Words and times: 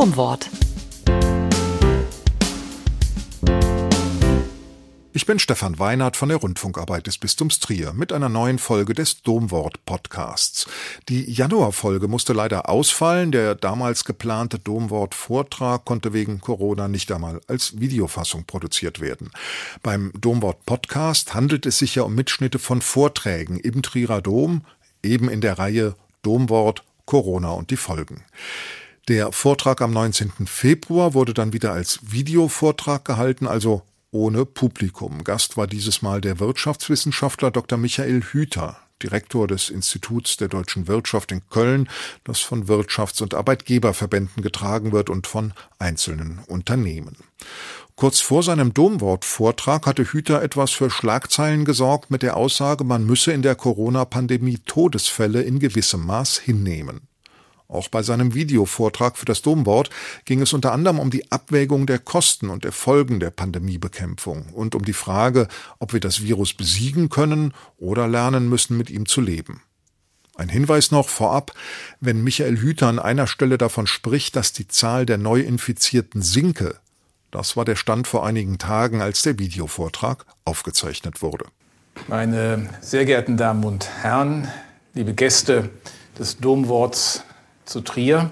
Domwort. 0.00 0.48
Ich 5.12 5.26
bin 5.26 5.38
Stefan 5.38 5.78
Weinert 5.78 6.16
von 6.16 6.30
der 6.30 6.38
Rundfunkarbeit 6.38 7.06
des 7.06 7.18
Bistums 7.18 7.60
Trier 7.60 7.92
mit 7.92 8.10
einer 8.10 8.30
neuen 8.30 8.58
Folge 8.58 8.94
des 8.94 9.20
Domwort-Podcasts. 9.20 10.66
Die 11.10 11.30
Januarfolge 11.30 12.08
musste 12.08 12.32
leider 12.32 12.70
ausfallen. 12.70 13.30
Der 13.30 13.54
damals 13.54 14.06
geplante 14.06 14.58
Domwort-Vortrag 14.58 15.84
konnte 15.84 16.14
wegen 16.14 16.40
Corona 16.40 16.88
nicht 16.88 17.12
einmal 17.12 17.42
als 17.46 17.78
Videofassung 17.78 18.46
produziert 18.46 19.00
werden. 19.00 19.30
Beim 19.82 20.12
Domwort-Podcast 20.18 21.34
handelt 21.34 21.66
es 21.66 21.76
sich 21.76 21.96
ja 21.96 22.04
um 22.04 22.14
Mitschnitte 22.14 22.58
von 22.58 22.80
Vorträgen 22.80 23.58
im 23.58 23.82
Trierer 23.82 24.22
Dom, 24.22 24.64
eben 25.02 25.28
in 25.28 25.42
der 25.42 25.58
Reihe 25.58 25.94
Domwort, 26.22 26.84
Corona 27.04 27.50
und 27.50 27.70
die 27.70 27.76
Folgen. 27.76 28.24
Der 29.10 29.32
Vortrag 29.32 29.80
am 29.80 29.92
19. 29.92 30.46
Februar 30.46 31.14
wurde 31.14 31.34
dann 31.34 31.52
wieder 31.52 31.72
als 31.72 31.98
Videovortrag 32.00 33.04
gehalten, 33.04 33.48
also 33.48 33.82
ohne 34.12 34.46
Publikum. 34.46 35.24
Gast 35.24 35.56
war 35.56 35.66
dieses 35.66 36.00
Mal 36.00 36.20
der 36.20 36.38
Wirtschaftswissenschaftler 36.38 37.50
Dr. 37.50 37.76
Michael 37.76 38.22
Hüter, 38.22 38.76
Direktor 39.02 39.48
des 39.48 39.68
Instituts 39.68 40.36
der 40.36 40.46
deutschen 40.46 40.86
Wirtschaft 40.86 41.32
in 41.32 41.42
Köln, 41.50 41.88
das 42.22 42.38
von 42.38 42.68
Wirtschafts- 42.68 43.20
und 43.20 43.34
Arbeitgeberverbänden 43.34 44.44
getragen 44.44 44.92
wird 44.92 45.10
und 45.10 45.26
von 45.26 45.54
einzelnen 45.80 46.38
Unternehmen. 46.46 47.16
Kurz 47.96 48.20
vor 48.20 48.44
seinem 48.44 48.72
Domwortvortrag 48.74 49.86
hatte 49.86 50.04
Hüter 50.04 50.40
etwas 50.40 50.70
für 50.70 50.88
Schlagzeilen 50.88 51.64
gesorgt 51.64 52.12
mit 52.12 52.22
der 52.22 52.36
Aussage, 52.36 52.84
man 52.84 53.04
müsse 53.04 53.32
in 53.32 53.42
der 53.42 53.56
Corona-Pandemie 53.56 54.58
Todesfälle 54.66 55.42
in 55.42 55.58
gewissem 55.58 56.06
Maß 56.06 56.38
hinnehmen. 56.38 57.09
Auch 57.70 57.88
bei 57.88 58.02
seinem 58.02 58.34
Videovortrag 58.34 59.16
für 59.16 59.26
das 59.26 59.42
Domwort 59.42 59.90
ging 60.24 60.42
es 60.42 60.52
unter 60.52 60.72
anderem 60.72 60.98
um 60.98 61.10
die 61.10 61.30
Abwägung 61.30 61.86
der 61.86 62.00
Kosten 62.00 62.50
und 62.50 62.64
der 62.64 62.72
Folgen 62.72 63.20
der 63.20 63.30
Pandemiebekämpfung 63.30 64.48
und 64.52 64.74
um 64.74 64.84
die 64.84 64.92
Frage, 64.92 65.46
ob 65.78 65.92
wir 65.92 66.00
das 66.00 66.22
Virus 66.22 66.52
besiegen 66.52 67.10
können 67.10 67.54
oder 67.78 68.08
lernen 68.08 68.48
müssen, 68.48 68.76
mit 68.76 68.90
ihm 68.90 69.06
zu 69.06 69.20
leben. 69.20 69.62
Ein 70.34 70.48
Hinweis 70.48 70.90
noch 70.90 71.08
vorab, 71.08 71.52
wenn 72.00 72.24
Michael 72.24 72.56
Hüter 72.58 72.88
an 72.88 72.98
einer 72.98 73.28
Stelle 73.28 73.56
davon 73.56 73.86
spricht, 73.86 74.34
dass 74.34 74.52
die 74.52 74.66
Zahl 74.66 75.06
der 75.06 75.18
Neuinfizierten 75.18 76.22
sinke, 76.22 76.80
das 77.30 77.56
war 77.56 77.64
der 77.64 77.76
Stand 77.76 78.08
vor 78.08 78.26
einigen 78.26 78.58
Tagen, 78.58 79.00
als 79.00 79.22
der 79.22 79.38
Videovortrag 79.38 80.26
aufgezeichnet 80.44 81.22
wurde. 81.22 81.44
Meine 82.08 82.68
sehr 82.80 83.04
geehrten 83.04 83.36
Damen 83.36 83.62
und 83.62 83.88
Herren, 84.02 84.48
liebe 84.94 85.14
Gäste 85.14 85.70
des 86.18 86.38
Domworts 86.38 87.22
zu 87.70 87.80
Trier. 87.80 88.30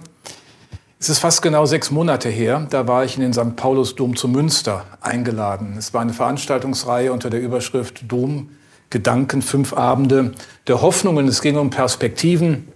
Es 0.99 1.09
ist 1.09 1.21
fast 1.21 1.43
genau 1.43 1.65
sechs 1.65 1.93
Monate 1.93 2.29
her, 2.29 2.67
da 2.71 2.89
war 2.89 3.05
ich 3.05 3.15
in 3.15 3.23
den 3.23 3.33
St. 3.33 3.55
Paulusdom 3.55 4.17
zu 4.17 4.27
Münster 4.27 4.85
eingeladen. 5.01 5.77
Es 5.79 5.95
war 5.95 6.01
eine 6.01 6.13
Veranstaltungsreihe 6.13 7.13
unter 7.13 7.31
der 7.31 7.41
Überschrift 7.41 8.11
Dom 8.11 8.51
Gedanken, 8.91 9.43
fünf 9.43 9.75
Abende 9.75 10.33
der 10.67 10.83
Hoffnungen. 10.83 11.29
Es 11.29 11.41
ging 11.41 11.57
um 11.57 11.71
Perspektiven 11.71 12.67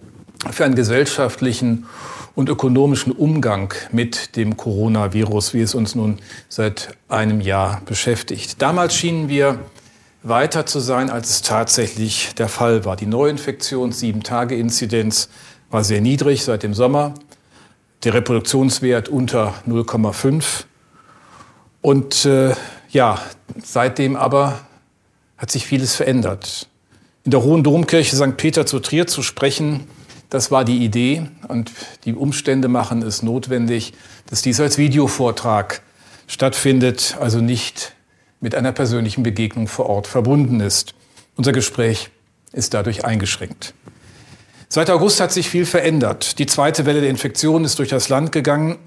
für 0.50 0.64
einen 0.64 0.76
gesellschaftlichen 0.76 1.86
und 2.34 2.48
ökonomischen 2.48 3.12
Umgang 3.12 3.74
mit 3.90 4.36
dem 4.36 4.56
Coronavirus, 4.56 5.54
wie 5.54 5.62
es 5.62 5.74
uns 5.74 5.94
nun 5.94 6.18
seit 6.48 6.96
einem 7.08 7.40
Jahr 7.40 7.80
beschäftigt. 7.86 8.62
Damals 8.62 8.94
schienen 8.94 9.28
wir 9.28 9.58
weiter 10.22 10.66
zu 10.66 10.78
sein, 10.78 11.10
als 11.10 11.30
es 11.30 11.42
tatsächlich 11.42 12.34
der 12.36 12.48
Fall 12.48 12.84
war. 12.84 12.96
Die 12.96 13.06
Neuinfektions-, 13.06 13.94
Sieben-Tage-Inzidenz 13.94 15.28
war 15.72 15.82
sehr 15.84 16.00
niedrig 16.00 16.44
seit 16.44 16.62
dem 16.62 16.74
Sommer. 16.74 17.14
Der 18.04 18.14
Reproduktionswert 18.14 19.08
unter 19.08 19.54
0,5. 19.66 20.64
Und 21.80 22.26
äh, 22.26 22.54
ja, 22.90 23.20
seitdem 23.62 24.14
aber 24.14 24.60
hat 25.38 25.50
sich 25.50 25.66
vieles 25.66 25.96
verändert. 25.96 26.68
In 27.24 27.30
der 27.30 27.42
Hohen 27.42 27.64
Domkirche 27.64 28.14
St. 28.14 28.36
Peter 28.36 28.66
zu 28.66 28.80
Trier 28.80 29.06
zu 29.06 29.22
sprechen, 29.22 29.88
das 30.28 30.50
war 30.50 30.64
die 30.64 30.84
Idee 30.84 31.28
und 31.48 31.72
die 32.04 32.14
Umstände 32.14 32.68
machen 32.68 33.02
es 33.02 33.22
notwendig, 33.22 33.94
dass 34.26 34.42
dies 34.42 34.60
als 34.60 34.78
Videovortrag 34.78 35.82
stattfindet, 36.26 37.16
also 37.18 37.40
nicht 37.40 37.94
mit 38.40 38.54
einer 38.54 38.72
persönlichen 38.72 39.22
Begegnung 39.22 39.68
vor 39.68 39.86
Ort 39.86 40.06
verbunden 40.06 40.60
ist. 40.60 40.94
Unser 41.36 41.52
Gespräch 41.52 42.10
ist 42.52 42.74
dadurch 42.74 43.04
eingeschränkt. 43.04 43.74
Seit 44.74 44.88
August 44.88 45.20
hat 45.20 45.30
sich 45.32 45.50
viel 45.50 45.66
verändert. 45.66 46.38
Die 46.38 46.46
zweite 46.46 46.86
Welle 46.86 47.02
der 47.02 47.10
Infektion 47.10 47.62
ist 47.62 47.78
durch 47.78 47.90
das 47.90 48.08
Land 48.08 48.32
gegangen, 48.32 48.78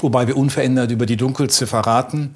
wobei 0.00 0.26
wir 0.26 0.38
unverändert 0.38 0.90
über 0.90 1.04
die 1.04 1.18
Dunkelziffer 1.18 1.80
raten. 1.80 2.34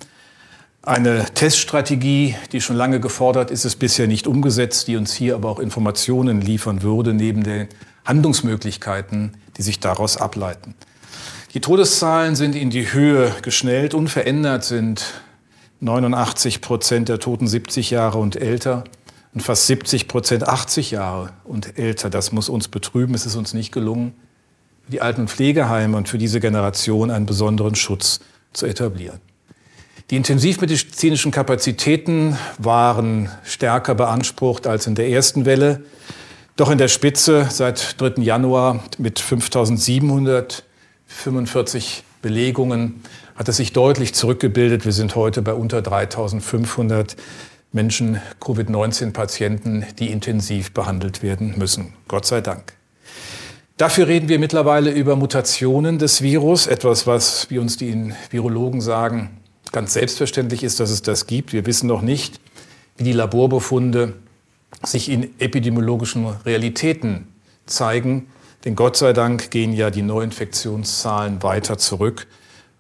Eine 0.83 1.25
Teststrategie, 1.33 2.37
die 2.53 2.61
schon 2.61 2.77
lange 2.77 3.01
gefordert 3.01 3.51
ist, 3.51 3.65
ist 3.65 3.77
bisher 3.77 4.07
nicht 4.07 4.27
umgesetzt, 4.27 4.89
die 4.89 4.97
uns 4.97 5.15
hier 5.15 5.37
aber 5.37 5.49
auch 5.49 5.59
Informationen 5.59 6.43
liefern 6.43 6.83
würde, 6.83 7.15
neben 7.15 7.45
den 7.45 7.69
Handlungsmöglichkeiten, 8.05 9.39
die 9.57 9.63
sich 9.63 9.81
daraus 9.81 10.19
ableiten. 10.19 10.75
Die 11.55 11.63
Todeszahlen 11.63 12.37
sind 12.37 12.55
in 12.55 12.69
die 12.69 12.93
Höhe 12.93 13.35
geschnellt. 13.41 13.95
Unverändert 13.95 14.65
sind 14.65 15.15
89 15.81 16.61
Prozent 16.61 17.09
der 17.09 17.21
Toten 17.21 17.47
70 17.47 17.91
Jahre 17.91 18.19
und 18.19 18.37
älter 18.37 18.85
und 19.37 19.43
fast 19.43 19.67
70 19.67 20.09
Prozent 20.09 20.49
80 20.49 20.91
Jahre 20.93 21.29
und 21.45 21.79
älter. 21.79 22.09
Das 22.09 22.33
muss 22.33 22.49
uns 22.49 22.69
betrüben. 22.69 23.13
Es 23.13 23.27
ist 23.27 23.37
uns 23.37 23.53
nicht 23.53 23.71
gelungen, 23.71 24.15
für 24.87 24.93
die 24.93 25.03
alten 25.03 25.29
Pflegeheime 25.29 25.95
und 25.95 26.09
für 26.09 26.17
diese 26.17 26.41
Generation 26.41 27.11
einen 27.11 27.27
besonderen 27.27 27.75
Schutz 27.75 28.21
zu 28.55 28.65
etablieren. 28.65 29.21
Die 30.09 30.17
intensivmedizinischen 30.17 31.33
Kapazitäten 31.33 32.39
waren 32.57 33.29
stärker 33.45 33.95
beansprucht 33.95 34.67
als 34.67 34.87
in 34.87 34.95
der 34.95 35.11
ersten 35.11 35.45
Welle. 35.45 35.83
Doch 36.57 36.71
in 36.71 36.79
der 36.79 36.89
Spitze 36.89 37.47
seit 37.51 38.01
3. 38.01 38.23
Januar 38.23 38.85
mit 38.97 39.19
5745 39.19 42.05
Belegungen 42.23 43.03
hat 43.35 43.51
es 43.51 43.59
sich 43.59 43.75
deutlich 43.75 44.15
zurückgebildet. 44.15 44.87
Wir 44.87 44.93
sind 44.93 45.15
heute 45.15 45.43
bei 45.43 45.53
unter 45.53 45.83
3500 45.83 47.17
Menschen, 47.73 48.21
Covid-19-Patienten, 48.41 49.85
die 49.99 50.11
intensiv 50.11 50.73
behandelt 50.73 51.23
werden 51.23 51.55
müssen. 51.59 51.93
Gott 52.09 52.27
sei 52.27 52.41
Dank. 52.41 52.75
Dafür 53.77 54.07
reden 54.09 54.29
wir 54.31 54.39
mittlerweile 54.39 54.91
über 54.91 55.17
Mutationen 55.17 55.99
des 55.99 56.23
Virus, 56.23 56.67
etwas, 56.67 57.07
was, 57.07 57.51
wie 57.51 57.59
uns 57.59 57.77
die 57.77 58.15
Virologen 58.31 58.81
sagen, 58.81 59.37
ganz 59.73 59.93
selbstverständlich 59.93 60.63
ist, 60.63 60.81
dass 60.81 60.91
es 60.91 61.03
das 61.03 61.27
gibt. 61.27 61.53
Wir 61.53 61.67
wissen 61.67 61.87
noch 61.87 62.01
nicht, 62.01 62.41
wie 62.97 63.05
die 63.05 63.13
Laborbefunde 63.13 64.15
sich 64.83 65.11
in 65.11 65.39
epidemiologischen 65.39 66.27
Realitäten 66.27 67.29
zeigen. 67.67 68.29
Denn 68.65 68.75
Gott 68.75 68.97
sei 68.97 69.13
Dank 69.13 69.51
gehen 69.51 69.75
ja 69.75 69.91
die 69.91 70.03
Neuinfektionszahlen 70.03 71.43
weiter 71.43 71.77
zurück, 71.77 72.27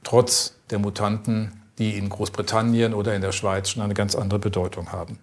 trotz 0.02 0.54
der 0.70 0.78
Mutanten, 0.78 1.52
die 1.78 1.96
in 1.96 2.08
Großbritannien 2.08 2.94
oder 2.94 3.14
in 3.14 3.22
der 3.22 3.32
Schweiz 3.32 3.70
schon 3.70 3.82
eine 3.82 3.94
ganz 3.94 4.14
andere 4.14 4.38
Bedeutung 4.38 4.92
haben. 4.92 5.18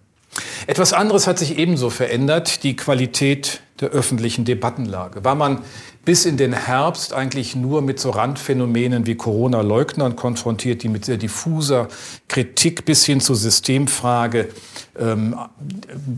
Etwas 0.66 0.92
anderes 0.92 1.26
hat 1.26 1.38
sich 1.38 1.58
ebenso 1.58 1.90
verändert, 1.90 2.64
die 2.64 2.74
Qualität 2.74 3.60
der 3.80 3.90
öffentlichen 3.90 4.44
Debattenlage. 4.44 5.24
War 5.24 5.34
man 5.34 5.58
bis 6.04 6.26
in 6.26 6.36
den 6.36 6.52
Herbst 6.52 7.12
eigentlich 7.12 7.56
nur 7.56 7.82
mit 7.82 7.98
so 7.98 8.10
Randphänomenen 8.10 9.06
wie 9.06 9.14
Corona-Leugnern 9.14 10.16
konfrontiert, 10.16 10.82
die 10.82 10.88
mit 10.88 11.04
sehr 11.04 11.16
diffuser 11.16 11.88
Kritik 12.28 12.84
bis 12.84 13.04
hin 13.04 13.20
zur 13.20 13.36
Systemfrage 13.36 14.48
ähm, 14.98 15.36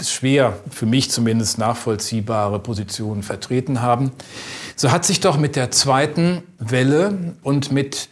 schwer, 0.04 0.58
für 0.70 0.86
mich 0.86 1.10
zumindest 1.10 1.58
nachvollziehbare 1.58 2.58
Positionen 2.58 3.22
vertreten 3.22 3.80
haben. 3.80 4.12
So 4.76 4.90
hat 4.92 5.04
sich 5.04 5.20
doch 5.20 5.38
mit 5.38 5.56
der 5.56 5.70
zweiten 5.70 6.42
Welle 6.58 7.34
und 7.42 7.72
mit 7.72 8.08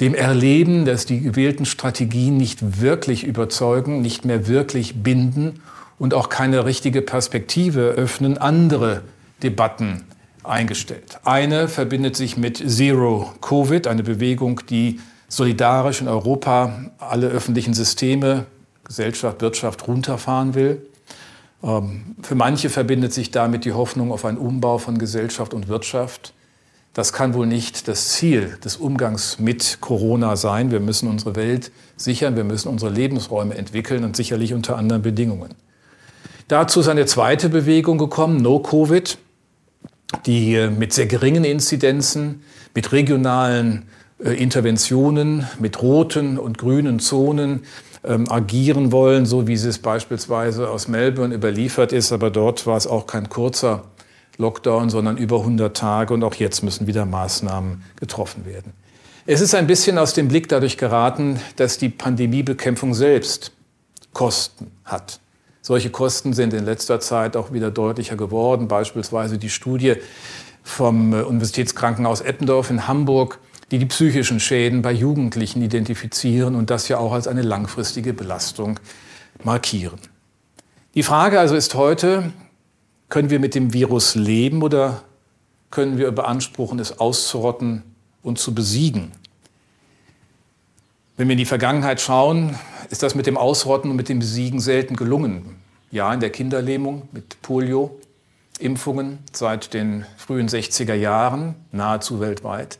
dem 0.00 0.14
Erleben, 0.14 0.84
dass 0.84 1.06
die 1.06 1.20
gewählten 1.20 1.64
Strategien 1.64 2.36
nicht 2.36 2.80
wirklich 2.82 3.24
überzeugen, 3.24 4.02
nicht 4.02 4.24
mehr 4.24 4.46
wirklich 4.46 5.02
binden 5.02 5.60
und 5.98 6.12
auch 6.12 6.28
keine 6.28 6.64
richtige 6.64 7.02
Perspektive 7.02 7.80
öffnen, 7.80 8.36
andere 8.36 9.02
Debatten 9.42 10.04
eingestellt. 10.44 11.18
Eine 11.24 11.68
verbindet 11.68 12.16
sich 12.16 12.36
mit 12.36 12.58
Zero 12.58 13.32
Covid, 13.40 13.86
eine 13.86 14.02
Bewegung, 14.02 14.60
die 14.68 15.00
solidarisch 15.28 16.00
in 16.00 16.08
Europa 16.08 16.90
alle 16.98 17.28
öffentlichen 17.28 17.74
Systeme, 17.74 18.46
Gesellschaft, 18.84 19.40
Wirtschaft 19.40 19.88
runterfahren 19.88 20.54
will. 20.54 20.86
Ähm, 21.62 22.16
für 22.22 22.34
manche 22.34 22.70
verbindet 22.70 23.12
sich 23.12 23.30
damit 23.30 23.64
die 23.64 23.72
Hoffnung 23.72 24.12
auf 24.12 24.24
einen 24.24 24.38
Umbau 24.38 24.78
von 24.78 24.98
Gesellschaft 24.98 25.54
und 25.54 25.68
Wirtschaft. 25.68 26.32
Das 26.96 27.12
kann 27.12 27.34
wohl 27.34 27.46
nicht 27.46 27.88
das 27.88 28.08
Ziel 28.08 28.56
des 28.64 28.78
Umgangs 28.78 29.38
mit 29.38 29.82
Corona 29.82 30.34
sein. 30.34 30.70
Wir 30.70 30.80
müssen 30.80 31.10
unsere 31.10 31.36
Welt 31.36 31.70
sichern, 31.98 32.36
wir 32.36 32.44
müssen 32.44 32.70
unsere 32.70 32.90
Lebensräume 32.90 33.54
entwickeln 33.54 34.02
und 34.02 34.16
sicherlich 34.16 34.54
unter 34.54 34.78
anderen 34.78 35.02
Bedingungen. 35.02 35.50
Dazu 36.48 36.80
ist 36.80 36.88
eine 36.88 37.04
zweite 37.04 37.50
Bewegung 37.50 37.98
gekommen, 37.98 38.38
No 38.38 38.60
Covid, 38.60 39.18
die 40.24 40.70
mit 40.74 40.94
sehr 40.94 41.04
geringen 41.04 41.44
Inzidenzen, 41.44 42.40
mit 42.74 42.92
regionalen 42.92 43.82
äh, 44.18 44.30
Interventionen 44.30 45.46
mit 45.58 45.82
roten 45.82 46.38
und 46.38 46.56
grünen 46.56 46.98
Zonen 46.98 47.64
ähm, 48.04 48.24
agieren 48.30 48.90
wollen, 48.90 49.26
so 49.26 49.46
wie 49.46 49.52
es 49.52 49.78
beispielsweise 49.80 50.70
aus 50.70 50.88
Melbourne 50.88 51.34
überliefert 51.34 51.92
ist. 51.92 52.10
Aber 52.12 52.30
dort 52.30 52.66
war 52.66 52.78
es 52.78 52.86
auch 52.86 53.06
kein 53.06 53.28
kurzer 53.28 53.84
Lockdown, 54.38 54.90
sondern 54.90 55.16
über 55.16 55.38
100 55.38 55.76
Tage. 55.76 56.14
Und 56.14 56.24
auch 56.24 56.34
jetzt 56.34 56.62
müssen 56.62 56.86
wieder 56.86 57.04
Maßnahmen 57.04 57.82
getroffen 57.98 58.44
werden. 58.44 58.72
Es 59.26 59.40
ist 59.40 59.54
ein 59.54 59.66
bisschen 59.66 59.98
aus 59.98 60.14
dem 60.14 60.28
Blick 60.28 60.48
dadurch 60.48 60.78
geraten, 60.78 61.40
dass 61.56 61.78
die 61.78 61.88
Pandemiebekämpfung 61.88 62.94
selbst 62.94 63.52
Kosten 64.12 64.70
hat. 64.84 65.20
Solche 65.62 65.90
Kosten 65.90 66.32
sind 66.32 66.54
in 66.54 66.64
letzter 66.64 67.00
Zeit 67.00 67.36
auch 67.36 67.52
wieder 67.52 67.72
deutlicher 67.72 68.16
geworden. 68.16 68.68
Beispielsweise 68.68 69.36
die 69.36 69.50
Studie 69.50 69.96
vom 70.62 71.12
äh, 71.12 71.22
Universitätskrankenhaus 71.22 72.20
Eppendorf 72.20 72.70
in 72.70 72.86
Hamburg, 72.86 73.40
die 73.72 73.78
die 73.78 73.86
psychischen 73.86 74.38
Schäden 74.38 74.82
bei 74.82 74.92
Jugendlichen 74.92 75.60
identifizieren 75.62 76.54
und 76.54 76.70
das 76.70 76.86
ja 76.86 76.98
auch 76.98 77.12
als 77.12 77.26
eine 77.26 77.42
langfristige 77.42 78.12
Belastung 78.12 78.78
markieren. 79.42 79.98
Die 80.94 81.02
Frage 81.02 81.40
also 81.40 81.56
ist 81.56 81.74
heute, 81.74 82.32
können 83.08 83.30
wir 83.30 83.40
mit 83.40 83.54
dem 83.54 83.72
Virus 83.72 84.14
leben 84.14 84.62
oder 84.62 85.02
können 85.70 85.98
wir 85.98 86.10
beanspruchen, 86.12 86.78
es 86.78 86.98
auszurotten 86.98 87.82
und 88.22 88.38
zu 88.38 88.54
besiegen? 88.54 89.12
Wenn 91.16 91.28
wir 91.28 91.32
in 91.32 91.38
die 91.38 91.44
Vergangenheit 91.44 92.00
schauen, 92.00 92.56
ist 92.90 93.02
das 93.02 93.14
mit 93.14 93.26
dem 93.26 93.36
Ausrotten 93.36 93.90
und 93.90 93.96
mit 93.96 94.08
dem 94.08 94.18
Besiegen 94.18 94.60
selten 94.60 94.96
gelungen. 94.96 95.56
Ja, 95.90 96.12
in 96.12 96.20
der 96.20 96.30
Kinderlähmung 96.30 97.08
mit 97.12 97.40
Polio, 97.42 97.98
Impfungen 98.58 99.18
seit 99.32 99.72
den 99.72 100.04
frühen 100.16 100.48
60er 100.48 100.94
Jahren, 100.94 101.54
nahezu 101.72 102.20
weltweit. 102.20 102.78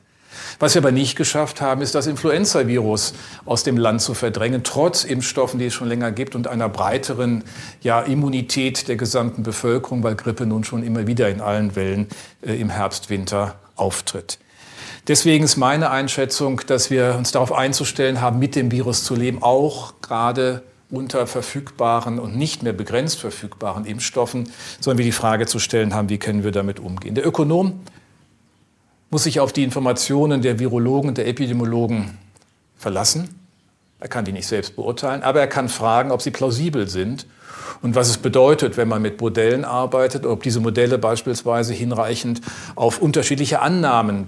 Was 0.58 0.74
wir 0.74 0.82
aber 0.82 0.92
nicht 0.92 1.16
geschafft 1.16 1.60
haben, 1.60 1.82
ist 1.82 1.94
das 1.94 2.06
Influenza-Virus 2.06 3.14
aus 3.44 3.62
dem 3.62 3.76
Land 3.76 4.00
zu 4.00 4.14
verdrängen, 4.14 4.62
trotz 4.62 5.04
Impfstoffen, 5.04 5.58
die 5.58 5.66
es 5.66 5.74
schon 5.74 5.88
länger 5.88 6.12
gibt 6.12 6.34
und 6.34 6.48
einer 6.48 6.68
breiteren 6.68 7.44
ja, 7.82 8.00
Immunität 8.00 8.88
der 8.88 8.96
gesamten 8.96 9.42
Bevölkerung, 9.42 10.02
weil 10.02 10.14
Grippe 10.14 10.46
nun 10.46 10.64
schon 10.64 10.82
immer 10.82 11.06
wieder 11.06 11.28
in 11.28 11.40
allen 11.40 11.76
Wellen 11.76 12.08
äh, 12.42 12.54
im 12.54 12.70
Herbst, 12.70 13.10
Winter 13.10 13.56
auftritt. 13.76 14.38
Deswegen 15.08 15.44
ist 15.44 15.56
meine 15.56 15.90
Einschätzung, 15.90 16.62
dass 16.66 16.90
wir 16.90 17.14
uns 17.16 17.30
darauf 17.30 17.52
einzustellen 17.52 18.20
haben, 18.20 18.40
mit 18.40 18.56
dem 18.56 18.72
Virus 18.72 19.04
zu 19.04 19.14
leben, 19.14 19.40
auch 19.40 19.94
gerade 20.02 20.62
unter 20.90 21.26
verfügbaren 21.26 22.18
und 22.18 22.36
nicht 22.36 22.62
mehr 22.62 22.72
begrenzt 22.72 23.20
verfügbaren 23.20 23.84
Impfstoffen, 23.84 24.50
sondern 24.80 24.98
wir 24.98 25.04
die 25.04 25.12
Frage 25.12 25.46
zu 25.46 25.58
stellen 25.58 25.94
haben, 25.94 26.08
wie 26.08 26.18
können 26.18 26.44
wir 26.44 26.52
damit 26.52 26.80
umgehen. 26.80 27.14
Der 27.14 27.26
Ökonom 27.26 27.80
muss 29.16 29.22
sich 29.22 29.40
auf 29.40 29.54
die 29.54 29.64
Informationen 29.64 30.42
der 30.42 30.58
Virologen 30.58 31.08
und 31.08 31.16
der 31.16 31.26
Epidemiologen 31.26 32.18
verlassen. 32.76 33.40
Er 33.98 34.08
kann 34.08 34.26
die 34.26 34.32
nicht 34.32 34.46
selbst 34.46 34.76
beurteilen, 34.76 35.22
aber 35.22 35.40
er 35.40 35.46
kann 35.46 35.70
fragen, 35.70 36.10
ob 36.10 36.20
sie 36.20 36.30
plausibel 36.30 36.86
sind 36.86 37.26
und 37.80 37.94
was 37.94 38.10
es 38.10 38.18
bedeutet, 38.18 38.76
wenn 38.76 38.88
man 38.88 39.00
mit 39.00 39.18
Modellen 39.18 39.64
arbeitet, 39.64 40.26
ob 40.26 40.42
diese 40.42 40.60
Modelle 40.60 40.98
beispielsweise 40.98 41.72
hinreichend 41.72 42.42
auf 42.74 43.00
unterschiedliche 43.00 43.60
Annahmen 43.60 44.26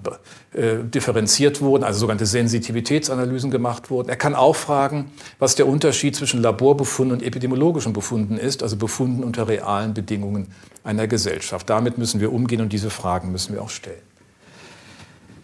äh, 0.54 0.76
differenziert 0.82 1.60
wurden, 1.60 1.84
also 1.84 2.00
sogenannte 2.00 2.24
Sensitivitätsanalysen 2.24 3.50
gemacht 3.50 3.90
wurden. 3.90 4.08
Er 4.08 4.16
kann 4.16 4.34
auch 4.34 4.56
fragen, 4.56 5.10
was 5.38 5.54
der 5.54 5.68
Unterschied 5.68 6.16
zwischen 6.16 6.40
Laborbefunden 6.40 7.18
und 7.18 7.22
epidemiologischen 7.22 7.92
Befunden 7.92 8.38
ist, 8.38 8.62
also 8.62 8.76
Befunden 8.76 9.22
unter 9.22 9.48
realen 9.48 9.92
Bedingungen 9.92 10.46
einer 10.82 11.06
Gesellschaft. 11.06 11.68
Damit 11.68 11.98
müssen 11.98 12.22
wir 12.22 12.32
umgehen 12.32 12.62
und 12.62 12.72
diese 12.72 12.88
Fragen 12.88 13.32
müssen 13.32 13.52
wir 13.52 13.60
auch 13.60 13.68
stellen. 13.68 14.07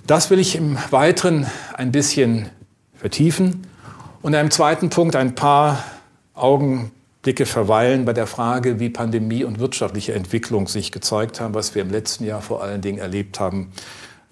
Das 0.06 0.28
will 0.28 0.38
ich 0.38 0.54
im 0.56 0.76
Weiteren 0.90 1.46
ein 1.72 1.90
bisschen 1.90 2.50
vertiefen 2.94 3.66
und 4.20 4.34
einem 4.34 4.50
zweiten 4.50 4.90
Punkt 4.90 5.16
ein 5.16 5.34
paar 5.34 5.82
Augen 6.34 6.90
Blicke 7.22 7.46
verweilen 7.46 8.04
bei 8.04 8.12
der 8.12 8.26
Frage, 8.26 8.78
wie 8.80 8.90
Pandemie 8.90 9.44
und 9.44 9.60
wirtschaftliche 9.60 10.12
Entwicklung 10.12 10.68
sich 10.68 10.92
gezeigt 10.92 11.40
haben, 11.40 11.54
was 11.54 11.74
wir 11.74 11.80
im 11.80 11.88
letzten 11.88 12.26
Jahr 12.26 12.42
vor 12.42 12.62
allen 12.62 12.82
Dingen 12.82 12.98
erlebt 12.98 13.40
haben 13.40 13.72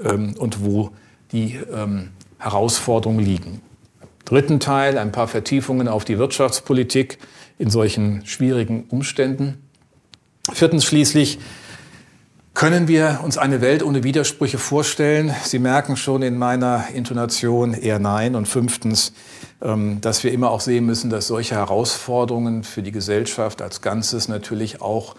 ähm, 0.04 0.34
und 0.38 0.62
wo 0.62 0.90
die 1.32 1.58
ähm, 1.72 2.10
Herausforderungen 2.38 3.24
liegen. 3.24 3.62
Dritten 4.26 4.60
Teil 4.60 4.98
ein 4.98 5.10
paar 5.10 5.26
Vertiefungen 5.26 5.88
auf 5.88 6.04
die 6.04 6.18
Wirtschaftspolitik 6.18 7.16
in 7.58 7.70
solchen 7.70 8.26
schwierigen 8.26 8.84
Umständen. 8.90 9.66
Viertens 10.52 10.84
schließlich 10.84 11.38
können 12.54 12.86
wir 12.86 13.20
uns 13.24 13.38
eine 13.38 13.60
Welt 13.60 13.82
ohne 13.82 14.04
Widersprüche 14.04 14.58
vorstellen? 14.58 15.34
Sie 15.44 15.58
merken 15.58 15.96
schon 15.96 16.22
in 16.22 16.36
meiner 16.36 16.88
Intonation 16.94 17.72
eher 17.72 17.98
nein. 17.98 18.34
Und 18.34 18.46
fünftens, 18.46 19.12
ähm, 19.62 20.00
dass 20.00 20.22
wir 20.22 20.32
immer 20.32 20.50
auch 20.50 20.60
sehen 20.60 20.84
müssen, 20.84 21.08
dass 21.08 21.28
solche 21.28 21.54
Herausforderungen 21.54 22.62
für 22.62 22.82
die 22.82 22.92
Gesellschaft 22.92 23.62
als 23.62 23.80
Ganzes 23.80 24.28
natürlich 24.28 24.82
auch 24.82 25.16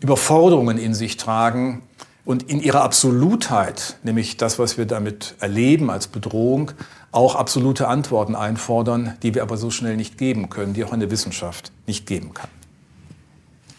Überforderungen 0.00 0.76
in 0.76 0.92
sich 0.92 1.16
tragen 1.16 1.82
und 2.26 2.42
in 2.44 2.60
ihrer 2.60 2.82
Absolutheit, 2.82 3.96
nämlich 4.02 4.36
das, 4.36 4.58
was 4.58 4.76
wir 4.76 4.86
damit 4.86 5.34
erleben 5.40 5.90
als 5.90 6.06
Bedrohung, 6.06 6.72
auch 7.12 7.34
absolute 7.34 7.88
Antworten 7.88 8.34
einfordern, 8.34 9.16
die 9.22 9.34
wir 9.34 9.42
aber 9.42 9.56
so 9.56 9.70
schnell 9.70 9.96
nicht 9.96 10.18
geben 10.18 10.50
können, 10.50 10.74
die 10.74 10.84
auch 10.84 10.92
eine 10.92 11.10
Wissenschaft 11.10 11.72
nicht 11.86 12.06
geben 12.06 12.34
kann. 12.34 12.50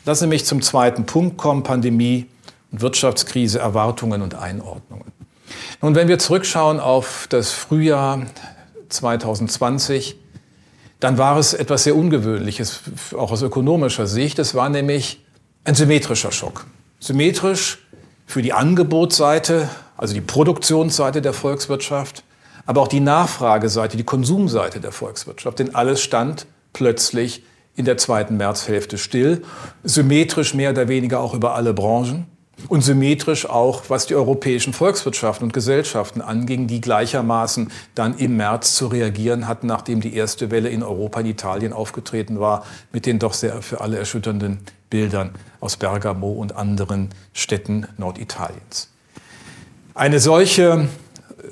Lassen 0.06 0.22
Sie 0.22 0.28
mich 0.28 0.46
zum 0.46 0.62
zweiten 0.62 1.06
Punkt 1.06 1.38
kommen, 1.38 1.64
Pandemie 1.64 2.28
Wirtschaftskrise, 2.82 3.60
Erwartungen 3.60 4.22
und 4.22 4.36
Einordnungen. 4.36 5.12
Nun, 5.82 5.96
wenn 5.96 6.08
wir 6.08 6.20
zurückschauen 6.20 6.80
auf 6.80 7.28
das 7.30 7.52
Frühjahr 7.52 8.26
2020, 8.90 10.18
dann 11.00 11.18
war 11.18 11.38
es 11.38 11.54
etwas 11.54 11.84
sehr 11.84 11.96
Ungewöhnliches, 11.96 12.82
auch 13.18 13.32
aus 13.32 13.42
ökonomischer 13.42 14.08
Sicht. 14.08 14.40
Es 14.40 14.56
war 14.56 14.70
nämlich 14.70 15.24
ein 15.64 15.76
symmetrischer 15.76 16.32
Schock. 16.32 16.66
Symmetrisch 17.00 17.80
für 18.26 18.42
die 18.42 18.54
Angebotsseite, 18.54 19.70
also 19.98 20.14
die 20.14 20.22
Produktionsseite 20.22 21.22
der 21.22 21.34
Volkswirtschaft, 21.34 22.24
aber 22.66 22.82
auch 22.82 22.88
die 22.88 23.00
Nachfrageseite, 23.00 23.98
die 23.98 24.04
Konsumseite 24.04 24.80
der 24.80 24.92
Volkswirtschaft. 24.92 25.60
Denn 25.60 25.76
alles 25.76 26.02
stand 26.02 26.48
plötzlich 26.74 27.44
in 27.76 27.86
der 27.86 27.98
zweiten 27.98 28.38
Märzhälfte 28.38 28.98
still, 28.98 29.44
symmetrisch 29.84 30.54
mehr 30.54 30.72
oder 30.72 30.88
weniger 30.88 31.20
auch 31.20 31.34
über 31.34 31.56
alle 31.56 31.74
Branchen 31.74 32.26
und 32.68 32.82
symmetrisch 32.82 33.48
auch, 33.48 33.84
was 33.90 34.08
die 34.08 34.16
europäischen 34.16 34.74
Volkswirtschaften 34.74 35.46
und 35.46 35.54
Gesellschaften 35.54 36.22
anging, 36.22 36.68
die 36.68 36.82
gleichermaßen 36.82 37.72
dann 37.96 38.18
im 38.18 38.38
März 38.38 38.76
zu 38.76 38.88
reagieren 38.88 39.48
hatten, 39.48 39.68
nachdem 39.68 40.02
die 40.02 40.16
erste 40.16 40.52
Welle 40.52 40.70
in 40.70 40.82
Europa, 40.82 41.20
in 41.20 41.28
Italien 41.28 41.74
aufgetreten 41.74 42.40
war, 42.40 42.66
mit 42.92 43.06
den 43.06 43.20
doch 43.20 43.34
sehr 43.34 43.62
für 43.62 43.82
alle 43.82 43.98
erschütternden 43.98 44.60
Bildern 44.90 45.32
aus 45.60 45.78
Bergamo 45.78 46.32
und 46.32 46.56
anderen 46.56 47.10
Städten 47.34 47.88
Norditaliens. 47.98 48.90
Eine 49.94 50.20
solche 50.20 50.88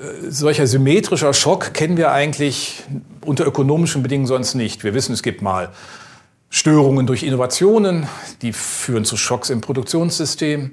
äh, 0.00 0.30
solcher 0.30 0.66
symmetrischer 0.66 1.32
Schock 1.34 1.74
kennen 1.74 1.96
wir 1.96 2.12
eigentlich 2.12 2.82
unter 3.24 3.46
ökonomischen 3.46 4.02
Bedingungen 4.02 4.26
sonst 4.26 4.54
nicht. 4.54 4.84
Wir 4.84 4.94
wissen, 4.94 5.12
es 5.12 5.22
gibt 5.22 5.42
mal 5.42 5.70
Störungen 6.50 7.06
durch 7.06 7.22
Innovationen, 7.22 8.06
die 8.42 8.52
führen 8.52 9.04
zu 9.04 9.16
Schocks 9.16 9.50
im 9.50 9.60
Produktionssystem. 9.60 10.70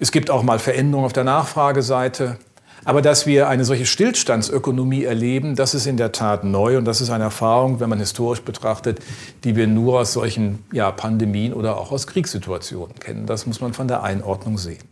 Es 0.00 0.12
gibt 0.12 0.30
auch 0.30 0.42
mal 0.42 0.58
Veränderungen 0.58 1.06
auf 1.06 1.12
der 1.12 1.24
Nachfrageseite. 1.24 2.38
Aber 2.84 3.02
dass 3.02 3.26
wir 3.26 3.48
eine 3.48 3.64
solche 3.64 3.86
Stillstandsökonomie 3.86 5.04
erleben, 5.04 5.56
das 5.56 5.74
ist 5.74 5.86
in 5.86 5.96
der 5.96 6.12
Tat 6.12 6.44
neu 6.44 6.78
und 6.78 6.84
das 6.84 7.00
ist 7.00 7.10
eine 7.10 7.24
Erfahrung, 7.24 7.80
wenn 7.80 7.90
man 7.90 7.98
historisch 7.98 8.42
betrachtet, 8.42 9.00
die 9.44 9.56
wir 9.56 9.66
nur 9.66 10.00
aus 10.00 10.12
solchen 10.12 10.64
ja, 10.72 10.90
Pandemien 10.92 11.52
oder 11.52 11.76
auch 11.76 11.90
aus 11.90 12.06
Kriegssituationen 12.06 12.98
kennen. 13.00 13.26
Das 13.26 13.46
muss 13.46 13.60
man 13.60 13.74
von 13.74 13.88
der 13.88 14.04
Einordnung 14.04 14.58
sehen. 14.58 14.84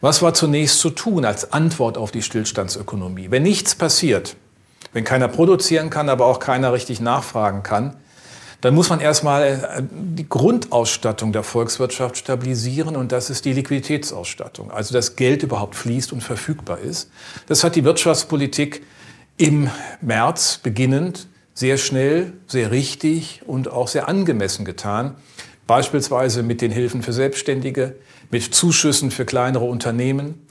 Was 0.00 0.22
war 0.22 0.32
zunächst 0.32 0.78
zu 0.78 0.90
tun 0.90 1.24
als 1.24 1.52
Antwort 1.52 1.98
auf 1.98 2.12
die 2.12 2.22
Stillstandsökonomie? 2.22 3.30
Wenn 3.30 3.42
nichts 3.42 3.74
passiert, 3.74 4.36
wenn 4.92 5.04
keiner 5.04 5.28
produzieren 5.28 5.90
kann, 5.90 6.08
aber 6.08 6.26
auch 6.26 6.38
keiner 6.38 6.72
richtig 6.72 7.00
nachfragen 7.00 7.64
kann, 7.64 7.96
dann 8.60 8.74
muss 8.74 8.88
man 8.90 9.00
erstmal 9.00 9.42
äh, 9.44 9.82
die 9.90 10.28
Grundausstattung 10.28 11.32
der 11.32 11.42
Volkswirtschaft 11.42 12.16
stabilisieren 12.16 12.96
und 12.96 13.12
das 13.12 13.30
ist 13.30 13.44
die 13.44 13.52
Liquiditätsausstattung, 13.52 14.70
also 14.70 14.92
dass 14.92 15.16
Geld 15.16 15.42
überhaupt 15.42 15.76
fließt 15.76 16.12
und 16.12 16.22
verfügbar 16.22 16.78
ist. 16.78 17.10
Das 17.46 17.62
hat 17.62 17.76
die 17.76 17.84
Wirtschaftspolitik 17.84 18.82
im 19.36 19.70
März 20.00 20.58
beginnend 20.62 21.28
sehr 21.54 21.76
schnell, 21.76 22.32
sehr 22.46 22.70
richtig 22.70 23.42
und 23.46 23.70
auch 23.70 23.88
sehr 23.88 24.08
angemessen 24.08 24.64
getan. 24.64 25.16
Beispielsweise 25.66 26.42
mit 26.42 26.60
den 26.60 26.70
Hilfen 26.70 27.02
für 27.02 27.12
Selbstständige, 27.12 27.96
mit 28.30 28.54
Zuschüssen 28.54 29.10
für 29.10 29.24
kleinere 29.24 29.64
Unternehmen, 29.64 30.46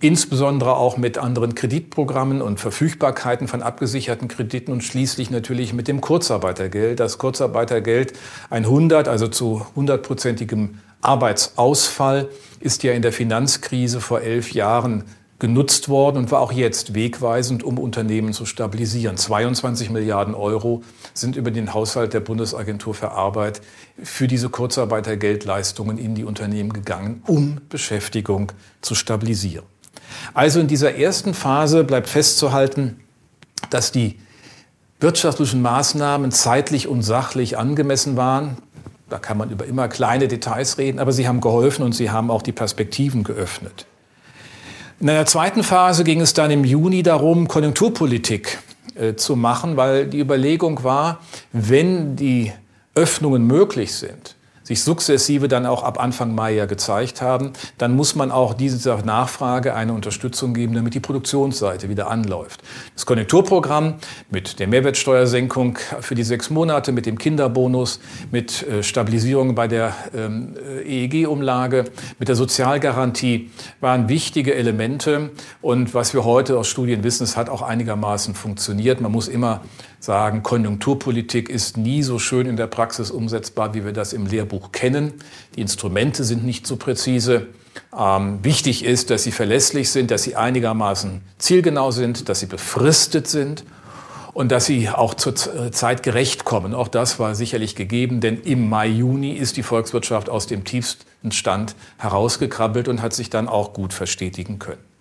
insbesondere 0.00 0.76
auch 0.76 0.96
mit 0.96 1.18
anderen 1.18 1.54
Kreditprogrammen 1.54 2.42
und 2.42 2.60
Verfügbarkeiten 2.60 3.48
von 3.48 3.62
abgesicherten 3.62 4.28
Krediten 4.28 4.72
und 4.72 4.82
schließlich 4.84 5.30
natürlich 5.30 5.72
mit 5.72 5.88
dem 5.88 6.00
Kurzarbeitergeld. 6.00 7.00
Das 7.00 7.18
Kurzarbeitergeld 7.18 8.12
100, 8.50 9.08
also 9.08 9.28
zu 9.28 9.66
hundertprozentigem 9.74 10.78
Arbeitsausfall, 11.00 12.28
ist 12.60 12.82
ja 12.82 12.92
in 12.92 13.02
der 13.02 13.12
Finanzkrise 13.12 14.00
vor 14.00 14.20
elf 14.20 14.52
Jahren 14.52 15.04
genutzt 15.42 15.88
worden 15.88 16.18
und 16.18 16.30
war 16.30 16.38
auch 16.38 16.52
jetzt 16.52 16.94
wegweisend, 16.94 17.64
um 17.64 17.76
Unternehmen 17.76 18.32
zu 18.32 18.46
stabilisieren. 18.46 19.16
22 19.16 19.90
Milliarden 19.90 20.36
Euro 20.36 20.84
sind 21.14 21.34
über 21.34 21.50
den 21.50 21.74
Haushalt 21.74 22.14
der 22.14 22.20
Bundesagentur 22.20 22.94
für 22.94 23.10
Arbeit 23.10 23.60
für 24.00 24.28
diese 24.28 24.50
Kurzarbeitergeldleistungen 24.50 25.98
in 25.98 26.14
die 26.14 26.22
Unternehmen 26.22 26.72
gegangen, 26.72 27.24
um 27.26 27.60
Beschäftigung 27.68 28.52
zu 28.82 28.94
stabilisieren. 28.94 29.66
Also 30.32 30.60
in 30.60 30.68
dieser 30.68 30.94
ersten 30.94 31.34
Phase 31.34 31.82
bleibt 31.82 32.08
festzuhalten, 32.08 33.00
dass 33.68 33.90
die 33.90 34.20
wirtschaftlichen 35.00 35.60
Maßnahmen 35.60 36.30
zeitlich 36.30 36.86
und 36.86 37.02
sachlich 37.02 37.58
angemessen 37.58 38.16
waren. 38.16 38.58
Da 39.08 39.18
kann 39.18 39.38
man 39.38 39.50
über 39.50 39.66
immer 39.66 39.88
kleine 39.88 40.28
Details 40.28 40.78
reden, 40.78 41.00
aber 41.00 41.10
sie 41.10 41.26
haben 41.26 41.40
geholfen 41.40 41.82
und 41.82 41.96
sie 41.96 42.10
haben 42.10 42.30
auch 42.30 42.42
die 42.42 42.52
Perspektiven 42.52 43.24
geöffnet. 43.24 43.86
In 45.02 45.10
einer 45.10 45.26
zweiten 45.26 45.64
Phase 45.64 46.04
ging 46.04 46.20
es 46.20 46.32
dann 46.32 46.52
im 46.52 46.62
Juni 46.62 47.02
darum, 47.02 47.48
Konjunkturpolitik 47.48 48.60
äh, 48.94 49.14
zu 49.14 49.34
machen, 49.34 49.76
weil 49.76 50.06
die 50.06 50.20
Überlegung 50.20 50.84
war, 50.84 51.18
wenn 51.50 52.14
die 52.14 52.52
Öffnungen 52.94 53.44
möglich 53.44 53.96
sind, 53.96 54.36
sich 54.62 54.82
sukzessive 54.82 55.48
dann 55.48 55.66
auch 55.66 55.82
ab 55.82 56.02
Anfang 56.02 56.34
Mai 56.34 56.54
ja 56.54 56.66
gezeigt 56.66 57.22
haben, 57.22 57.52
dann 57.78 57.96
muss 57.96 58.14
man 58.14 58.30
auch 58.30 58.54
dieser 58.54 59.02
Nachfrage 59.02 59.74
eine 59.74 59.92
Unterstützung 59.92 60.54
geben, 60.54 60.74
damit 60.74 60.94
die 60.94 61.00
Produktionsseite 61.00 61.88
wieder 61.88 62.10
anläuft. 62.10 62.62
Das 62.94 63.06
Konjunkturprogramm 63.06 63.94
mit 64.30 64.58
der 64.58 64.68
Mehrwertsteuersenkung 64.68 65.78
für 66.00 66.14
die 66.14 66.22
sechs 66.22 66.50
Monate, 66.50 66.92
mit 66.92 67.06
dem 67.06 67.18
Kinderbonus, 67.18 68.00
mit 68.30 68.62
äh, 68.66 68.82
Stabilisierung 68.82 69.54
bei 69.54 69.68
der 69.68 69.94
ähm, 70.14 70.54
EEG-Umlage, 70.84 71.84
mit 72.18 72.28
der 72.28 72.36
Sozialgarantie 72.36 73.50
waren 73.80 74.08
wichtige 74.08 74.54
Elemente. 74.54 75.30
Und 75.60 75.94
was 75.94 76.14
wir 76.14 76.24
heute 76.24 76.58
aus 76.58 76.68
Studien 76.68 77.04
wissen, 77.04 77.24
es 77.24 77.36
hat 77.36 77.48
auch 77.48 77.62
einigermaßen 77.62 78.34
funktioniert. 78.34 79.00
Man 79.00 79.12
muss 79.12 79.28
immer 79.28 79.62
sagen, 80.02 80.42
Konjunkturpolitik 80.42 81.48
ist 81.48 81.76
nie 81.76 82.02
so 82.02 82.18
schön 82.18 82.46
in 82.46 82.56
der 82.56 82.66
Praxis 82.66 83.10
umsetzbar, 83.10 83.72
wie 83.74 83.84
wir 83.84 83.92
das 83.92 84.12
im 84.12 84.26
Lehrbuch 84.26 84.72
kennen. 84.72 85.14
Die 85.54 85.60
Instrumente 85.60 86.24
sind 86.24 86.44
nicht 86.44 86.66
so 86.66 86.76
präzise. 86.76 87.46
Ähm, 87.96 88.40
wichtig 88.42 88.84
ist, 88.84 89.10
dass 89.10 89.22
sie 89.22 89.30
verlässlich 89.30 89.90
sind, 89.90 90.10
dass 90.10 90.24
sie 90.24 90.34
einigermaßen 90.34 91.20
zielgenau 91.38 91.92
sind, 91.92 92.28
dass 92.28 92.40
sie 92.40 92.46
befristet 92.46 93.28
sind 93.28 93.64
und 94.34 94.50
dass 94.50 94.66
sie 94.66 94.88
auch 94.88 95.14
zur 95.14 95.34
Zeit 95.72 96.02
gerecht 96.02 96.44
kommen. 96.44 96.74
Auch 96.74 96.88
das 96.88 97.18
war 97.18 97.34
sicherlich 97.34 97.76
gegeben, 97.76 98.20
denn 98.20 98.40
im 98.42 98.68
Mai, 98.68 98.88
Juni 98.88 99.32
ist 99.32 99.56
die 99.56 99.62
Volkswirtschaft 99.62 100.28
aus 100.28 100.48
dem 100.48 100.64
tiefsten 100.64 101.30
Stand 101.30 101.76
herausgekrabbelt 101.98 102.88
und 102.88 103.02
hat 103.02 103.12
sich 103.12 103.30
dann 103.30 103.46
auch 103.46 103.72
gut 103.72 103.92
verstetigen 103.92 104.58
können. 104.58 104.91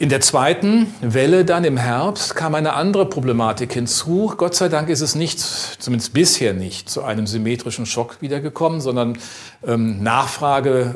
In 0.00 0.08
der 0.08 0.22
zweiten 0.22 0.86
Welle 1.02 1.44
dann 1.44 1.62
im 1.62 1.76
Herbst 1.76 2.34
kam 2.34 2.54
eine 2.54 2.72
andere 2.72 3.04
Problematik 3.04 3.74
hinzu. 3.74 4.32
Gott 4.34 4.54
sei 4.54 4.70
Dank 4.70 4.88
ist 4.88 5.02
es 5.02 5.14
nicht, 5.14 5.38
zumindest 5.38 6.14
bisher 6.14 6.54
nicht, 6.54 6.88
zu 6.88 7.02
einem 7.02 7.26
symmetrischen 7.26 7.84
Schock 7.84 8.22
wiedergekommen, 8.22 8.80
sondern 8.80 9.18
ähm, 9.62 10.02
Nachfrage 10.02 10.94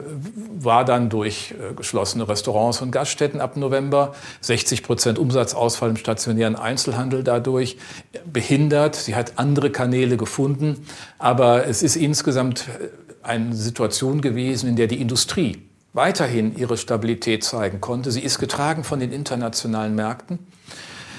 war 0.59 0.87
dann 0.87 1.11
durch 1.11 1.53
äh, 1.53 1.75
geschlossene 1.75 2.27
Restaurants 2.27 2.81
und 2.81 2.93
Gaststätten 2.93 3.43
ab 3.43 3.59
November, 3.59 4.15
60 4.41 4.83
Prozent 4.83 5.19
Umsatzausfall 5.19 5.91
im 5.91 5.99
stationären 5.99 6.57
Einzelhandel 6.57 7.23
dadurch 7.23 7.77
behindert. 8.25 8.97
Sie 8.97 9.15
hat 9.15 9.35
andere 9.37 9.69
Kanäle 9.69 10.17
gefunden, 10.17 10.87
aber 11.19 11.67
es 11.67 11.83
ist 11.83 11.97
insgesamt 11.97 12.69
äh, 12.69 12.89
eine 13.23 13.55
Situation 13.55 14.23
gewesen, 14.23 14.67
in 14.67 14.77
der 14.77 14.87
die 14.87 15.03
Industrie 15.03 15.61
weiterhin 15.95 16.55
ihre 16.57 16.77
Stabilität 16.77 17.45
zeigen 17.45 17.81
konnte. 17.81 18.11
Sie 18.11 18.21
ist 18.21 18.39
getragen 18.39 18.85
von 18.85 19.01
den 19.01 19.13
internationalen 19.13 19.95
Märkten. 19.95 20.41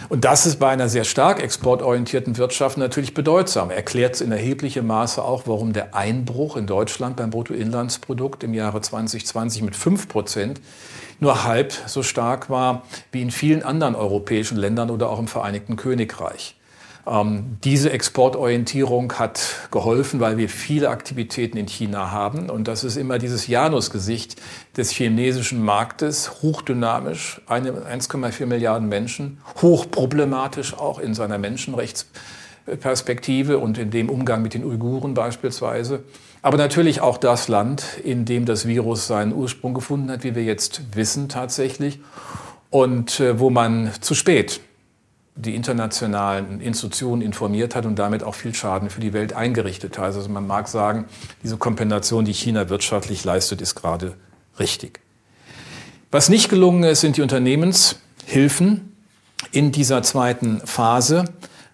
Und 0.09 0.23
das 0.23 0.45
ist 0.45 0.59
bei 0.59 0.69
einer 0.69 0.87
sehr 0.87 1.05
stark 1.05 1.41
exportorientierten 1.41 2.37
Wirtschaft 2.37 2.77
natürlich 2.77 3.15
bedeutsam. 3.15 3.71
Erklärt 3.71 4.21
in 4.21 4.31
erheblichem 4.31 4.85
Maße 4.85 5.23
auch, 5.23 5.43
warum 5.47 5.73
der 5.73 5.95
Einbruch 5.95 6.57
in 6.57 6.67
Deutschland 6.67 7.15
beim 7.15 7.31
Bruttoinlandsprodukt 7.31 8.43
im 8.43 8.53
Jahre 8.53 8.81
2020 8.81 9.63
mit 9.63 9.75
5 9.75 10.07
Prozent 10.07 10.61
nur 11.19 11.45
halb 11.45 11.73
so 11.87 12.03
stark 12.03 12.49
war 12.49 12.83
wie 13.11 13.21
in 13.21 13.31
vielen 13.31 13.63
anderen 13.63 13.95
europäischen 13.95 14.57
Ländern 14.57 14.91
oder 14.91 15.09
auch 15.09 15.17
im 15.17 15.27
Vereinigten 15.27 15.75
Königreich. 15.75 16.54
Ähm, 17.07 17.57
diese 17.63 17.91
Exportorientierung 17.91 19.13
hat 19.13 19.69
geholfen, 19.71 20.19
weil 20.19 20.37
wir 20.37 20.49
viele 20.49 20.89
Aktivitäten 20.89 21.57
in 21.57 21.67
China 21.67 22.11
haben. 22.11 22.49
Und 22.49 22.67
das 22.67 22.83
ist 22.83 22.97
immer 22.97 23.19
dieses 23.19 23.45
Janusgesicht 23.47 24.41
des 24.75 24.89
chinesischen 24.89 25.63
Marktes, 25.63 26.41
hochdynamisch, 26.41 27.39
1,4 27.47 28.47
Milliarden 28.47 28.89
Menschen, 28.89 29.37
hochproblematisch 29.61 30.73
auch 30.73 30.97
in 30.99 31.13
seiner 31.13 31.37
Menschenrechtsperspektive 31.37 33.59
und 33.59 33.77
in 33.77 33.91
dem 33.91 34.09
Umgang 34.09 34.41
mit 34.41 34.55
den 34.55 34.65
Uiguren 34.65 35.13
beispielsweise. 35.13 36.03
Aber 36.41 36.57
natürlich 36.57 36.99
auch 37.01 37.17
das 37.17 37.47
Land, 37.47 37.85
in 38.03 38.25
dem 38.25 38.45
das 38.45 38.67
Virus 38.67 39.07
seinen 39.07 39.33
Ursprung 39.33 39.75
gefunden 39.75 40.09
hat, 40.09 40.23
wie 40.23 40.35
wir 40.35 40.43
jetzt 40.43 40.95
wissen 40.95 41.29
tatsächlich, 41.29 41.99
und 42.71 43.19
äh, 43.19 43.39
wo 43.39 43.49
man 43.49 43.91
zu 44.01 44.15
spät 44.15 44.59
die 45.35 45.53
internationalen 45.53 46.61
Institutionen 46.61 47.21
informiert 47.21 47.75
hat 47.75 47.85
und 47.85 47.99
damit 47.99 48.23
auch 48.23 48.35
viel 48.35 48.55
Schaden 48.55 48.89
für 48.89 49.01
die 49.01 49.11
Welt 49.11 49.33
eingerichtet 49.33 49.97
hat. 49.97 50.05
Also 50.05 50.29
man 50.29 50.47
mag 50.47 50.67
sagen, 50.69 51.05
diese 51.43 51.57
Kompensation, 51.57 52.23
die 52.23 52.33
China 52.33 52.69
wirtschaftlich 52.69 53.23
leistet, 53.25 53.61
ist 53.61 53.75
gerade 53.75 54.13
richtig. 54.59 55.01
Was 56.11 56.29
nicht 56.29 56.49
gelungen 56.49 56.83
ist, 56.83 57.01
sind 57.01 57.17
die 57.17 57.21
Unternehmenshilfen 57.21 58.93
in 59.51 59.73
dieser 59.73 60.01
zweiten 60.03 60.61
Phase 60.65 61.25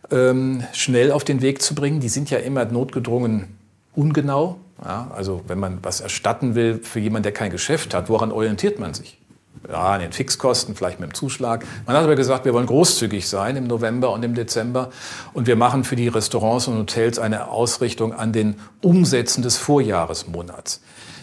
ähm, 0.09 0.63
schnell 0.73 1.11
auf 1.11 1.23
den 1.23 1.41
Weg 1.41 1.61
zu 1.61 1.75
bringen. 1.75 1.99
Die 1.99 2.09
sind 2.09 2.31
ja 2.31 2.39
immer 2.39 2.65
notgedrungen 2.65 3.55
ungenau. 3.93 4.57
Ja, 4.83 5.11
also 5.15 5.43
wenn 5.47 5.59
man 5.59 5.79
was 5.83 6.01
erstatten 6.01 6.55
will 6.55 6.79
für 6.81 6.99
jemanden, 6.99 7.23
der 7.23 7.33
kein 7.33 7.51
Geschäft 7.51 7.93
hat, 7.93 8.09
woran 8.09 8.31
orientiert 8.31 8.79
man 8.79 8.95
sich? 8.95 9.20
Ja, 9.69 9.93
an 9.93 10.01
den 10.01 10.11
Fixkosten, 10.11 10.75
vielleicht 10.75 10.99
mit 10.99 11.11
dem 11.11 11.13
Zuschlag. 11.13 11.65
Man 11.85 11.95
hat 11.95 12.03
aber 12.03 12.15
gesagt, 12.15 12.45
wir 12.45 12.53
wollen 12.53 12.65
großzügig 12.65 13.27
sein 13.27 13.55
im 13.55 13.65
November 13.65 14.11
und 14.11 14.23
im 14.23 14.35
Dezember 14.35 14.89
und 15.33 15.47
wir 15.47 15.55
machen 15.55 15.83
für 15.83 15.95
die 15.95 16.07
Restaurants 16.07 16.67
und 16.67 16.77
Hotels 16.77 17.19
eine 17.19 17.49
Ausrichtung 17.49 18.13
an 18.13 18.33
den 18.33 18.55
Umsätzen 18.81 19.43
des 19.43 19.57
Vorjahresmonats. 19.57 20.81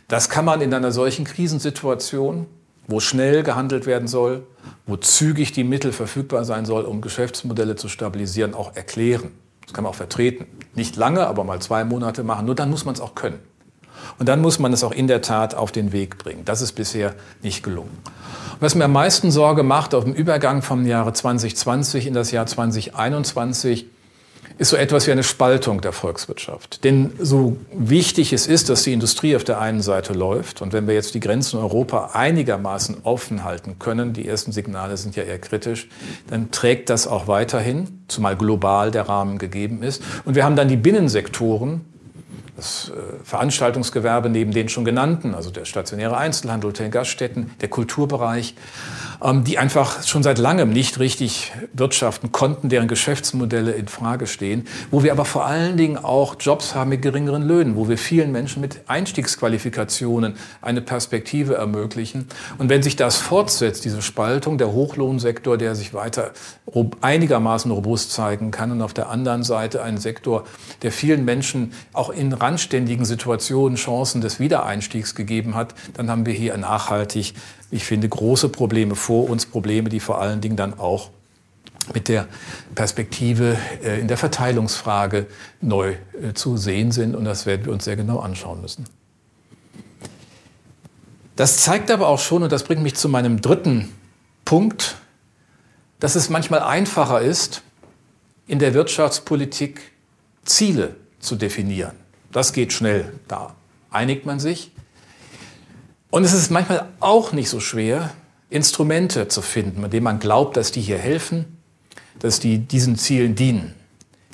Das 0.08 0.28
kann 0.28 0.44
man 0.44 0.60
in 0.60 0.72
einer 0.72 0.92
solchen 0.92 1.24
Krisensituation, 1.24 2.46
wo 2.86 3.00
schnell 3.00 3.42
gehandelt 3.42 3.86
werden 3.86 4.08
soll, 4.08 4.46
wo 4.86 4.96
zügig 4.96 5.52
die 5.52 5.64
Mittel 5.64 5.92
verfügbar 5.92 6.44
sein 6.44 6.64
soll, 6.64 6.84
um 6.84 7.02
Geschäftsmodelle 7.02 7.76
zu 7.76 7.88
stabilisieren, 7.88 8.54
auch 8.54 8.74
erklären. 8.74 9.32
Das 9.66 9.74
kann 9.74 9.84
man 9.84 9.92
auch 9.92 9.96
vertreten. 9.96 10.46
Nicht 10.74 10.96
lange, 10.96 11.26
aber 11.26 11.44
mal 11.44 11.60
zwei 11.60 11.84
Monate 11.84 12.24
machen. 12.24 12.46
Nur 12.46 12.54
dann 12.54 12.70
muss 12.70 12.86
man 12.86 12.94
es 12.94 13.02
auch 13.02 13.14
können. 13.14 13.38
Und 14.18 14.28
dann 14.28 14.40
muss 14.40 14.58
man 14.58 14.72
es 14.72 14.84
auch 14.84 14.92
in 14.92 15.06
der 15.06 15.22
Tat 15.22 15.54
auf 15.54 15.72
den 15.72 15.92
Weg 15.92 16.18
bringen. 16.18 16.44
Das 16.44 16.62
ist 16.62 16.72
bisher 16.72 17.14
nicht 17.42 17.62
gelungen. 17.62 17.96
Was 18.60 18.74
mir 18.74 18.84
am 18.84 18.92
meisten 18.92 19.30
Sorge 19.30 19.62
macht 19.62 19.94
auf 19.94 20.04
dem 20.04 20.14
Übergang 20.14 20.62
vom 20.62 20.86
Jahre 20.86 21.12
2020 21.12 22.06
in 22.06 22.14
das 22.14 22.32
Jahr 22.32 22.46
2021, 22.46 23.86
ist 24.58 24.70
so 24.70 24.76
etwas 24.76 25.06
wie 25.06 25.12
eine 25.12 25.22
Spaltung 25.22 25.80
der 25.80 25.92
Volkswirtschaft. 25.92 26.82
Denn 26.82 27.12
so 27.20 27.56
wichtig 27.72 28.32
es 28.32 28.48
ist, 28.48 28.68
dass 28.68 28.82
die 28.82 28.92
Industrie 28.92 29.36
auf 29.36 29.44
der 29.44 29.60
einen 29.60 29.82
Seite 29.82 30.12
läuft 30.12 30.60
und 30.60 30.72
wenn 30.72 30.88
wir 30.88 30.94
jetzt 30.94 31.14
die 31.14 31.20
Grenzen 31.20 31.58
Europa 31.58 32.10
einigermaßen 32.14 32.98
offen 33.04 33.44
halten 33.44 33.78
können, 33.78 34.12
die 34.12 34.26
ersten 34.26 34.50
Signale 34.50 34.96
sind 34.96 35.14
ja 35.14 35.22
eher 35.22 35.38
kritisch, 35.38 35.88
dann 36.28 36.50
trägt 36.50 36.90
das 36.90 37.06
auch 37.06 37.28
weiterhin, 37.28 38.02
zumal 38.08 38.36
global 38.36 38.90
der 38.90 39.08
Rahmen 39.08 39.38
gegeben 39.38 39.84
ist. 39.84 40.02
Und 40.24 40.34
wir 40.34 40.44
haben 40.44 40.56
dann 40.56 40.68
die 40.68 40.76
Binnensektoren, 40.76 41.82
das 42.58 42.90
äh, 42.90 43.24
Veranstaltungsgewerbe 43.24 44.28
neben 44.28 44.50
den 44.50 44.68
schon 44.68 44.84
genannten, 44.84 45.34
also 45.36 45.50
der 45.50 45.64
stationäre 45.64 46.16
Einzelhandel, 46.16 46.70
Hotel, 46.70 46.90
Gaststätten, 46.90 47.52
der 47.60 47.68
Kulturbereich, 47.68 48.54
die 49.20 49.58
einfach 49.58 50.04
schon 50.04 50.22
seit 50.22 50.38
langem 50.38 50.70
nicht 50.70 51.00
richtig 51.00 51.52
wirtschaften 51.72 52.30
konnten, 52.30 52.68
deren 52.68 52.86
Geschäftsmodelle 52.86 53.72
in 53.72 53.88
Frage 53.88 54.28
stehen, 54.28 54.66
wo 54.92 55.02
wir 55.02 55.10
aber 55.10 55.24
vor 55.24 55.44
allen 55.44 55.76
Dingen 55.76 55.96
auch 55.96 56.36
Jobs 56.38 56.76
haben 56.76 56.90
mit 56.90 57.02
geringeren 57.02 57.42
Löhnen, 57.42 57.74
wo 57.74 57.88
wir 57.88 57.98
vielen 57.98 58.30
Menschen 58.30 58.60
mit 58.60 58.82
Einstiegsqualifikationen 58.86 60.36
eine 60.62 60.80
Perspektive 60.82 61.56
ermöglichen. 61.56 62.28
Und 62.58 62.68
wenn 62.68 62.84
sich 62.84 62.94
das 62.94 63.16
fortsetzt, 63.16 63.84
diese 63.84 64.02
Spaltung, 64.02 64.56
der 64.56 64.72
Hochlohnsektor, 64.72 65.58
der 65.58 65.74
sich 65.74 65.94
weiter 65.94 66.30
einigermaßen 67.00 67.72
robust 67.72 68.12
zeigen 68.12 68.52
kann 68.52 68.70
und 68.70 68.82
auf 68.82 68.94
der 68.94 69.08
anderen 69.08 69.42
Seite 69.42 69.82
ein 69.82 69.98
Sektor, 69.98 70.44
der 70.82 70.92
vielen 70.92 71.24
Menschen 71.24 71.72
auch 71.92 72.10
in 72.10 72.32
randständigen 72.32 73.04
Situationen 73.04 73.76
Chancen 73.76 74.20
des 74.20 74.38
Wiedereinstiegs 74.38 75.16
gegeben 75.16 75.56
hat, 75.56 75.74
dann 75.94 76.08
haben 76.08 76.24
wir 76.24 76.34
hier 76.34 76.56
nachhaltig 76.56 77.34
ich 77.70 77.84
finde, 77.84 78.08
große 78.08 78.48
Probleme 78.48 78.94
vor 78.94 79.28
uns, 79.28 79.46
Probleme, 79.46 79.88
die 79.88 80.00
vor 80.00 80.20
allen 80.20 80.40
Dingen 80.40 80.56
dann 80.56 80.78
auch 80.78 81.10
mit 81.94 82.08
der 82.08 82.28
Perspektive 82.74 83.56
äh, 83.82 84.00
in 84.00 84.08
der 84.08 84.16
Verteilungsfrage 84.16 85.26
neu 85.60 85.94
äh, 86.22 86.34
zu 86.34 86.56
sehen 86.56 86.92
sind. 86.92 87.14
Und 87.14 87.24
das 87.24 87.46
werden 87.46 87.66
wir 87.66 87.72
uns 87.72 87.84
sehr 87.84 87.96
genau 87.96 88.18
anschauen 88.20 88.60
müssen. 88.60 88.84
Das 91.36 91.58
zeigt 91.58 91.90
aber 91.90 92.08
auch 92.08 92.18
schon, 92.18 92.42
und 92.42 92.50
das 92.50 92.64
bringt 92.64 92.82
mich 92.82 92.96
zu 92.96 93.08
meinem 93.08 93.40
dritten 93.40 93.92
Punkt, 94.44 94.96
dass 96.00 96.14
es 96.14 96.30
manchmal 96.30 96.60
einfacher 96.60 97.20
ist, 97.20 97.62
in 98.46 98.58
der 98.58 98.74
Wirtschaftspolitik 98.74 99.92
Ziele 100.44 100.96
zu 101.20 101.36
definieren. 101.36 101.92
Das 102.32 102.52
geht 102.52 102.72
schnell, 102.72 103.12
da 103.28 103.54
einigt 103.90 104.26
man 104.26 104.40
sich. 104.40 104.72
Und 106.10 106.24
es 106.24 106.32
ist 106.32 106.50
manchmal 106.50 106.86
auch 107.00 107.32
nicht 107.32 107.50
so 107.50 107.60
schwer, 107.60 108.10
Instrumente 108.50 109.28
zu 109.28 109.42
finden, 109.42 109.82
mit 109.82 109.92
denen 109.92 110.04
man 110.04 110.18
glaubt, 110.18 110.56
dass 110.56 110.72
die 110.72 110.80
hier 110.80 110.98
helfen, 110.98 111.58
dass 112.18 112.40
die 112.40 112.58
diesen 112.58 112.96
Zielen 112.96 113.34
dienen. 113.34 113.74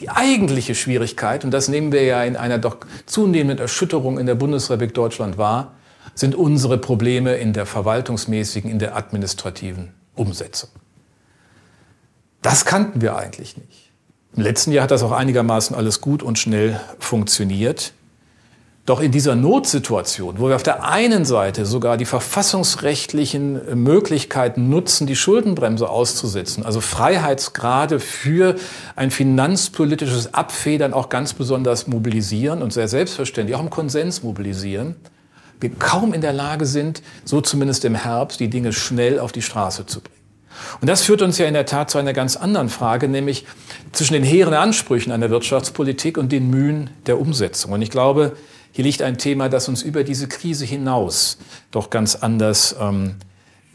Die 0.01 0.09
eigentliche 0.09 0.75
Schwierigkeit, 0.75 1.45
und 1.45 1.51
das 1.51 1.69
nehmen 1.69 1.93
wir 1.93 2.05
ja 2.05 2.23
in 2.25 2.37
einer 2.37 2.59
doch 2.59 2.79
zunehmenden 3.07 3.59
Erschütterung 3.59 4.19
in 4.19 4.27
der 4.27 4.35
Bundesrepublik 4.35 4.95
Deutschland 4.95 5.39
wahr, 5.39 5.73
sind 6.15 6.35
unsere 6.35 6.79
Probleme 6.79 7.35
in 7.37 7.53
der 7.53 7.67
verwaltungsmäßigen, 7.67 8.71
in 8.71 8.79
der 8.79 8.97
administrativen 8.97 9.93
Umsetzung. 10.15 10.71
Das 12.43 12.65
kannten 12.65 13.01
wir 13.01 13.17
eigentlich 13.17 13.57
nicht. 13.57 13.91
Im 14.37 14.43
letzten 14.43 14.73
Jahr 14.73 14.85
hat 14.85 14.91
das 14.91 15.03
auch 15.03 15.13
einigermaßen 15.13 15.75
alles 15.75 16.01
gut 16.01 16.23
und 16.23 16.39
schnell 16.39 16.81
funktioniert. 16.99 17.93
Doch 18.87 19.01
in 19.01 19.13
dieser 19.13 19.35
Notsituation, 19.35 20.39
wo 20.39 20.49
wir 20.49 20.57
auf 20.57 20.63
der 20.63 20.85
einen 20.85 21.25
Seite 21.25 21.65
sogar 21.65 21.97
die 21.97 22.05
verfassungsrechtlichen 22.05 23.83
Möglichkeiten 23.83 24.69
nutzen, 24.69 25.07
die 25.07 25.17
Schuldenbremse 25.17 25.89
auszusetzen, 25.89 26.67
also 26.67 26.83
Freiheitsgrade 26.83 27.99
für 27.99 28.57
ein 28.95 29.11
finanzpolitisches 29.11 30.35
Abfedern 30.35 30.93
auch 30.93 31.09
ganz 31.09 31.33
besonders 31.33 31.87
mobilisieren 31.87 32.61
und 32.61 32.75
sehr 32.75 32.89
selbstverständlich 32.89 33.57
auch 33.57 33.63
im 33.63 33.71
Konsens 33.71 34.23
mobilisieren, 34.23 34.97
wir 35.61 35.71
kaum 35.71 36.13
in 36.13 36.21
der 36.21 36.35
Lage 36.35 36.67
sind, 36.67 37.01
so 37.25 37.41
zumindest 37.41 37.87
im 37.87 37.95
Herbst, 37.95 38.39
die 38.39 38.51
Dinge 38.51 38.75
schnell 38.75 39.19
auf 39.19 39.33
die 39.33 39.41
Straße 39.41 39.87
zu 39.87 40.03
bringen. 40.03 40.15
Und 40.83 40.89
das 40.89 41.03
führt 41.03 41.23
uns 41.23 41.39
ja 41.39 41.47
in 41.47 41.55
der 41.55 41.65
Tat 41.65 41.91
zu 41.91 41.97
einer 41.97 42.13
ganz 42.13 42.37
anderen 42.37 42.69
Frage, 42.69 43.09
nämlich 43.09 43.47
zwischen 43.93 44.13
den 44.13 44.25
hehren 44.25 44.53
Ansprüchen 44.53 45.11
einer 45.11 45.31
Wirtschaftspolitik 45.31 46.19
und 46.19 46.33
den 46.33 46.51
Mühen 46.51 46.91
der 47.07 47.19
Umsetzung. 47.19 47.73
Und 47.73 47.81
ich 47.81 47.91
glaube, 47.91 48.37
hier 48.75 48.83
liegt 48.83 49.03
ein 49.03 49.19
Thema, 49.19 49.49
das 49.49 49.69
uns 49.69 49.83
über 49.83 50.03
diese 50.03 50.27
Krise 50.27 50.65
hinaus 50.65 51.39
doch 51.71 51.91
ganz 51.91 52.17
anders 52.17 52.75
ähm, 52.81 53.15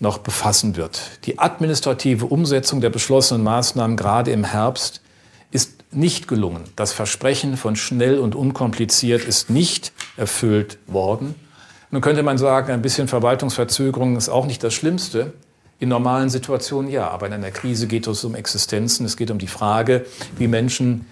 noch 0.02 0.18
befassen 0.18 0.76
wird. 0.76 1.00
Die 1.24 1.40
administrative 1.40 2.26
Umsetzung 2.26 2.82
der 2.82 2.90
beschlossenen 2.90 3.42
Maßnahmen 3.42 3.96
gerade 3.96 4.32
im 4.32 4.44
Herbst 4.44 5.00
ist 5.52 5.94
nicht 5.94 6.28
gelungen. 6.28 6.66
Das 6.76 6.92
Versprechen 6.92 7.56
von 7.56 7.78
schnell 7.78 8.20
und 8.20 8.36
unkompliziert 8.36 9.24
ist 9.24 9.50
nicht 9.50 9.94
erfüllt 10.18 10.80
worden. 10.86 11.34
Nun 11.92 12.02
könnte 12.02 12.22
man 12.22 12.38
sagen, 12.38 12.74
ein 12.74 12.82
bisschen 12.82 13.08
Verwaltungsverzögerung 13.08 14.18
ist 14.18 14.28
auch 14.28 14.48
nicht 14.48 14.62
das 14.66 14.74
Schlimmste. 14.74 15.32
In 15.80 15.88
normalen 15.88 16.30
Situationen 16.30 16.92
ja, 16.92 17.10
aber 17.10 17.28
in 17.28 17.32
einer 17.32 17.52
Krise 17.52 17.88
geht 17.88 18.06
es 18.06 18.26
um 18.26 18.36
Existenzen. 18.36 19.06
Es 19.06 19.16
geht 19.16 19.32
um 19.32 19.38
die 19.38 19.48
Frage, 19.48 20.06
wie 20.38 20.50
Menschen 20.50 21.06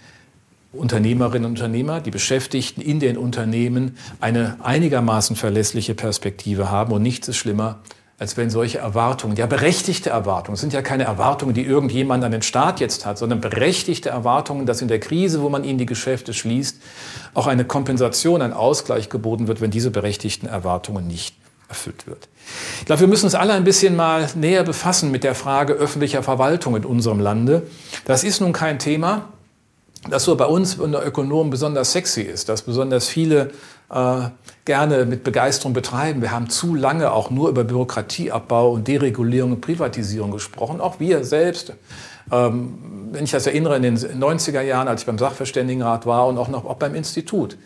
Unternehmerinnen 0.73 1.45
und 1.45 1.51
Unternehmer, 1.51 2.01
die 2.01 2.11
Beschäftigten 2.11 2.81
in 2.81 2.99
den 2.99 3.17
Unternehmen 3.17 3.97
eine 4.19 4.57
einigermaßen 4.63 5.35
verlässliche 5.35 5.95
Perspektive 5.95 6.69
haben. 6.69 6.91
Und 6.91 7.01
nichts 7.01 7.27
ist 7.27 7.37
schlimmer, 7.37 7.79
als 8.19 8.35
wenn 8.35 8.49
solche 8.49 8.79
Erwartungen, 8.79 9.35
ja 9.35 9.45
berechtigte 9.45 10.09
Erwartungen, 10.09 10.57
sind 10.57 10.73
ja 10.73 10.81
keine 10.81 11.03
Erwartungen, 11.03 11.53
die 11.53 11.63
irgendjemand 11.63 12.23
an 12.23 12.31
den 12.31 12.41
Staat 12.41 12.79
jetzt 12.79 13.05
hat, 13.05 13.17
sondern 13.17 13.41
berechtigte 13.41 14.09
Erwartungen, 14.09 14.65
dass 14.65 14.81
in 14.81 14.87
der 14.87 14.99
Krise, 14.99 15.41
wo 15.41 15.49
man 15.49 15.63
ihnen 15.63 15.77
die 15.77 15.85
Geschäfte 15.85 16.33
schließt, 16.33 16.81
auch 17.35 17.45
eine 17.45 17.63
Kompensation, 17.63 18.41
ein 18.41 18.53
Ausgleich 18.53 19.09
geboten 19.09 19.47
wird, 19.47 19.61
wenn 19.61 19.69
diese 19.69 19.91
berechtigten 19.91 20.47
Erwartungen 20.47 21.05
nicht 21.05 21.35
erfüllt 21.69 22.07
wird. 22.07 22.27
Ich 22.79 22.85
glaube, 22.85 23.01
wir 23.01 23.07
müssen 23.07 23.25
uns 23.25 23.35
alle 23.35 23.53
ein 23.53 23.63
bisschen 23.63 23.95
mal 23.95 24.27
näher 24.35 24.63
befassen 24.63 25.11
mit 25.11 25.23
der 25.23 25.35
Frage 25.35 25.73
öffentlicher 25.73 26.23
Verwaltung 26.23 26.75
in 26.75 26.85
unserem 26.85 27.19
Lande. 27.19 27.67
Das 28.05 28.23
ist 28.23 28.41
nun 28.41 28.53
kein 28.53 28.79
Thema, 28.79 29.29
das 30.09 30.23
so 30.23 30.35
bei 30.35 30.45
uns 30.45 30.75
unter 30.75 31.05
Ökonomen 31.05 31.49
besonders 31.49 31.91
sexy 31.91 32.21
ist, 32.21 32.49
dass 32.49 32.61
besonders 32.61 33.07
viele 33.07 33.51
äh, 33.89 34.29
gerne 34.65 35.05
mit 35.05 35.23
Begeisterung 35.23 35.73
betreiben. 35.73 36.21
Wir 36.21 36.31
haben 36.31 36.49
zu 36.49 36.75
lange 36.75 37.11
auch 37.11 37.29
nur 37.29 37.49
über 37.49 37.63
Bürokratieabbau 37.63 38.71
und 38.71 38.87
Deregulierung 38.87 39.53
und 39.53 39.61
Privatisierung 39.61 40.31
gesprochen, 40.31 40.81
auch 40.81 40.99
wir 40.99 41.23
selbst. 41.23 41.73
Ähm, 42.31 43.09
wenn 43.11 43.23
ich 43.23 43.31
das 43.31 43.47
erinnere, 43.47 43.77
in 43.77 43.83
den 43.83 43.97
90er 43.97 44.61
Jahren, 44.61 44.87
als 44.87 45.01
ich 45.01 45.07
beim 45.07 45.17
Sachverständigenrat 45.17 46.05
war 46.05 46.27
und 46.27 46.37
auch 46.37 46.49
noch 46.49 46.65
auch 46.65 46.75
beim 46.75 46.95
Institut. 46.95 47.57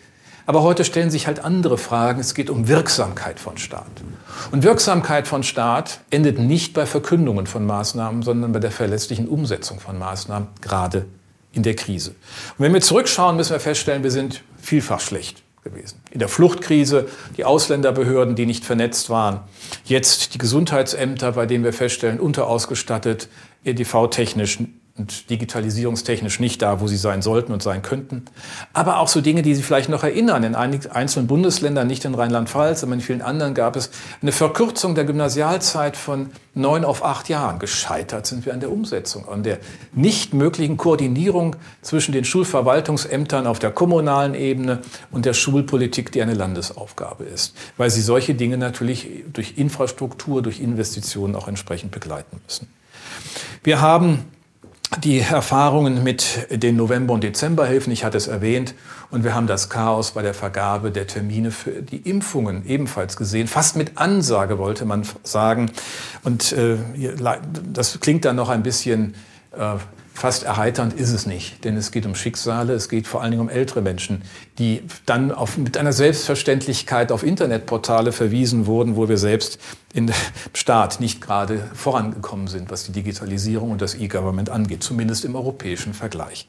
Aber 0.44 0.62
heute 0.62 0.84
stellen 0.84 1.10
sich 1.10 1.26
halt 1.28 1.44
andere 1.44 1.78
Fragen. 1.78 2.20
Es 2.20 2.34
geht 2.34 2.50
um 2.50 2.66
Wirksamkeit 2.66 3.38
von 3.38 3.58
Staat. 3.58 4.02
Und 4.50 4.64
Wirksamkeit 4.64 5.28
von 5.28 5.44
Staat 5.44 6.00
endet 6.10 6.38
nicht 6.38 6.74
bei 6.74 6.84
Verkündungen 6.84 7.46
von 7.46 7.64
Maßnahmen, 7.64 8.22
sondern 8.22 8.52
bei 8.52 8.58
der 8.58 8.72
verlässlichen 8.72 9.28
Umsetzung 9.28 9.78
von 9.78 9.98
Maßnahmen, 9.98 10.48
gerade 10.60 11.06
in 11.52 11.62
der 11.62 11.74
Krise. 11.74 12.10
Und 12.10 12.64
wenn 12.64 12.72
wir 12.72 12.80
zurückschauen, 12.80 13.36
müssen 13.36 13.52
wir 13.52 13.60
feststellen, 13.60 14.02
wir 14.02 14.10
sind 14.10 14.42
vielfach 14.60 15.00
schlecht 15.00 15.42
gewesen. 15.64 16.00
In 16.10 16.18
der 16.18 16.28
Fluchtkrise 16.28 17.08
die 17.36 17.44
Ausländerbehörden, 17.44 18.34
die 18.34 18.46
nicht 18.46 18.64
vernetzt 18.64 19.10
waren. 19.10 19.40
Jetzt 19.84 20.34
die 20.34 20.38
Gesundheitsämter, 20.38 21.32
bei 21.32 21.46
denen 21.46 21.64
wir 21.64 21.72
feststellen, 21.72 22.18
unterausgestattet, 22.18 23.28
EDV-technisch 23.64 24.58
und 24.98 25.30
digitalisierungstechnisch 25.30 26.38
nicht 26.38 26.60
da, 26.60 26.80
wo 26.80 26.86
sie 26.86 26.98
sein 26.98 27.22
sollten 27.22 27.52
und 27.52 27.62
sein 27.62 27.80
könnten. 27.80 28.26
Aber 28.74 28.98
auch 28.98 29.08
so 29.08 29.22
Dinge, 29.22 29.40
die 29.40 29.54
Sie 29.54 29.62
vielleicht 29.62 29.88
noch 29.88 30.04
erinnern. 30.04 30.44
In 30.44 30.54
einigen 30.54 30.90
einzelnen 30.90 31.26
Bundesländern, 31.26 31.86
nicht 31.86 32.04
in 32.04 32.14
Rheinland-Pfalz, 32.14 32.84
aber 32.84 32.92
in 32.92 33.00
vielen 33.00 33.22
anderen 33.22 33.54
gab 33.54 33.74
es 33.74 33.90
eine 34.20 34.32
Verkürzung 34.32 34.94
der 34.94 35.04
Gymnasialzeit 35.04 35.96
von 35.96 36.30
neun 36.52 36.84
auf 36.84 37.02
acht 37.04 37.30
Jahren. 37.30 37.58
Gescheitert 37.58 38.26
sind 38.26 38.44
wir 38.44 38.52
an 38.52 38.60
der 38.60 38.70
Umsetzung, 38.70 39.26
an 39.26 39.42
der 39.42 39.60
nicht 39.92 40.34
möglichen 40.34 40.76
Koordinierung 40.76 41.56
zwischen 41.80 42.12
den 42.12 42.26
Schulverwaltungsämtern 42.26 43.46
auf 43.46 43.58
der 43.58 43.70
kommunalen 43.70 44.34
Ebene 44.34 44.80
und 45.10 45.24
der 45.24 45.32
Schulpolitik, 45.32 46.12
die 46.12 46.20
eine 46.20 46.34
Landesaufgabe 46.34 47.24
ist. 47.24 47.54
Weil 47.78 47.88
sie 47.88 48.02
solche 48.02 48.34
Dinge 48.34 48.58
natürlich 48.58 49.08
durch 49.32 49.54
Infrastruktur, 49.56 50.42
durch 50.42 50.60
Investitionen 50.60 51.34
auch 51.34 51.48
entsprechend 51.48 51.92
begleiten 51.92 52.42
müssen. 52.44 52.68
Wir 53.64 53.80
haben 53.80 54.26
die 54.98 55.20
Erfahrungen 55.20 56.02
mit 56.02 56.46
den 56.50 56.76
November- 56.76 57.14
und 57.14 57.24
Dezemberhilfen, 57.24 57.92
ich 57.92 58.04
hatte 58.04 58.16
es 58.16 58.28
erwähnt, 58.28 58.74
und 59.10 59.24
wir 59.24 59.34
haben 59.34 59.46
das 59.46 59.68
Chaos 59.68 60.12
bei 60.12 60.22
der 60.22 60.32
Vergabe 60.32 60.90
der 60.90 61.06
Termine 61.06 61.50
für 61.50 61.82
die 61.82 61.98
Impfungen 61.98 62.66
ebenfalls 62.66 63.16
gesehen. 63.16 63.46
Fast 63.46 63.76
mit 63.76 63.98
Ansage 63.98 64.58
wollte 64.58 64.86
man 64.86 65.06
sagen. 65.22 65.70
Und 66.24 66.52
äh, 66.52 66.78
das 67.72 68.00
klingt 68.00 68.24
dann 68.24 68.36
noch 68.36 68.48
ein 68.48 68.62
bisschen 68.62 69.14
äh, 69.52 69.74
fast 70.14 70.42
erheiternd 70.42 70.92
ist 70.94 71.12
es 71.12 71.26
nicht, 71.26 71.64
denn 71.64 71.76
es 71.76 71.90
geht 71.90 72.06
um 72.06 72.14
Schicksale, 72.14 72.74
es 72.74 72.88
geht 72.88 73.06
vor 73.06 73.22
allen 73.22 73.30
Dingen 73.30 73.42
um 73.42 73.48
ältere 73.48 73.80
Menschen, 73.80 74.22
die 74.58 74.82
dann 75.06 75.32
auf, 75.32 75.56
mit 75.56 75.76
einer 75.76 75.92
Selbstverständlichkeit 75.92 77.10
auf 77.12 77.22
Internetportale 77.22 78.12
verwiesen 78.12 78.66
wurden, 78.66 78.96
wo 78.96 79.08
wir 79.08 79.18
selbst 79.18 79.58
im 79.94 80.10
Staat 80.54 81.00
nicht 81.00 81.20
gerade 81.20 81.70
vorangekommen 81.74 82.46
sind, 82.46 82.70
was 82.70 82.84
die 82.84 82.92
Digitalisierung 82.92 83.70
und 83.70 83.82
das 83.82 83.94
E-Government 83.94 84.50
angeht, 84.50 84.82
zumindest 84.82 85.24
im 85.24 85.34
europäischen 85.34 85.94
Vergleich. 85.94 86.46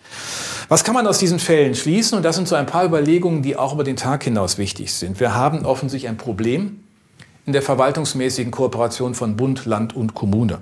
Was 0.67 0.84
kann 0.84 0.93
man 0.93 1.08
aus 1.08 1.19
diesen 1.19 1.39
Fällen 1.39 1.76
schließen? 1.76 2.17
Und 2.17 2.23
das 2.23 2.36
sind 2.36 2.47
so 2.47 2.56
ein 2.56 2.65
paar 2.65 2.86
Überlegungen, 2.86 3.41
die 3.41 3.56
auch 3.56 3.73
über 3.73 3.84
den 3.84 3.95
Tag 3.95 4.23
hinaus 4.23 4.58
wichtig 4.58 4.93
sind. 4.93 5.19
Wir 5.19 5.34
haben 5.34 5.65
offensichtlich 5.65 6.10
ein 6.10 6.17
Problem 6.17 6.80
in 7.45 7.54
der 7.54 7.62
verwaltungsmäßigen 7.62 8.52
Kooperation 8.52 9.15
von 9.15 9.36
Bund, 9.36 9.65
Land 9.65 9.95
und 9.95 10.13
Kommune 10.13 10.60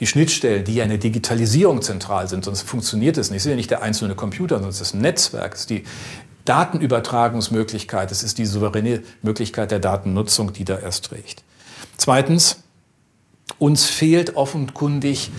die 0.00 0.06
Schnittstellen, 0.06 0.64
die 0.64 0.74
ja 0.74 0.84
in 0.84 0.90
der 0.90 0.98
Digitalisierung 0.98 1.82
zentral 1.82 2.28
sind, 2.28 2.44
sonst 2.44 2.62
funktioniert 2.62 3.16
es 3.16 3.30
nicht. 3.30 3.38
Es 3.38 3.46
ist 3.46 3.50
ja 3.50 3.56
nicht 3.56 3.70
der 3.70 3.82
einzelne 3.82 4.14
Computer, 4.14 4.56
sondern 4.56 4.70
es 4.70 4.80
ist 4.80 4.94
ein 4.94 5.00
Netzwerk, 5.00 5.54
es 5.54 5.60
ist 5.60 5.70
die 5.70 5.84
Datenübertragungsmöglichkeit, 6.44 8.10
es 8.10 8.22
ist 8.22 8.38
die 8.38 8.46
souveräne 8.46 9.02
Möglichkeit 9.22 9.70
der 9.70 9.78
Datennutzung, 9.78 10.52
die 10.52 10.64
da 10.64 10.78
erst 10.78 11.06
trägt. 11.06 11.42
Zweitens, 11.96 12.62
uns 13.58 13.86
fehlt 13.86 14.36
offenkundig 14.36 15.30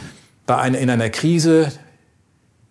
bei 0.45 0.57
einer, 0.57 0.79
in 0.79 0.89
einer 0.89 1.09
Krise 1.09 1.71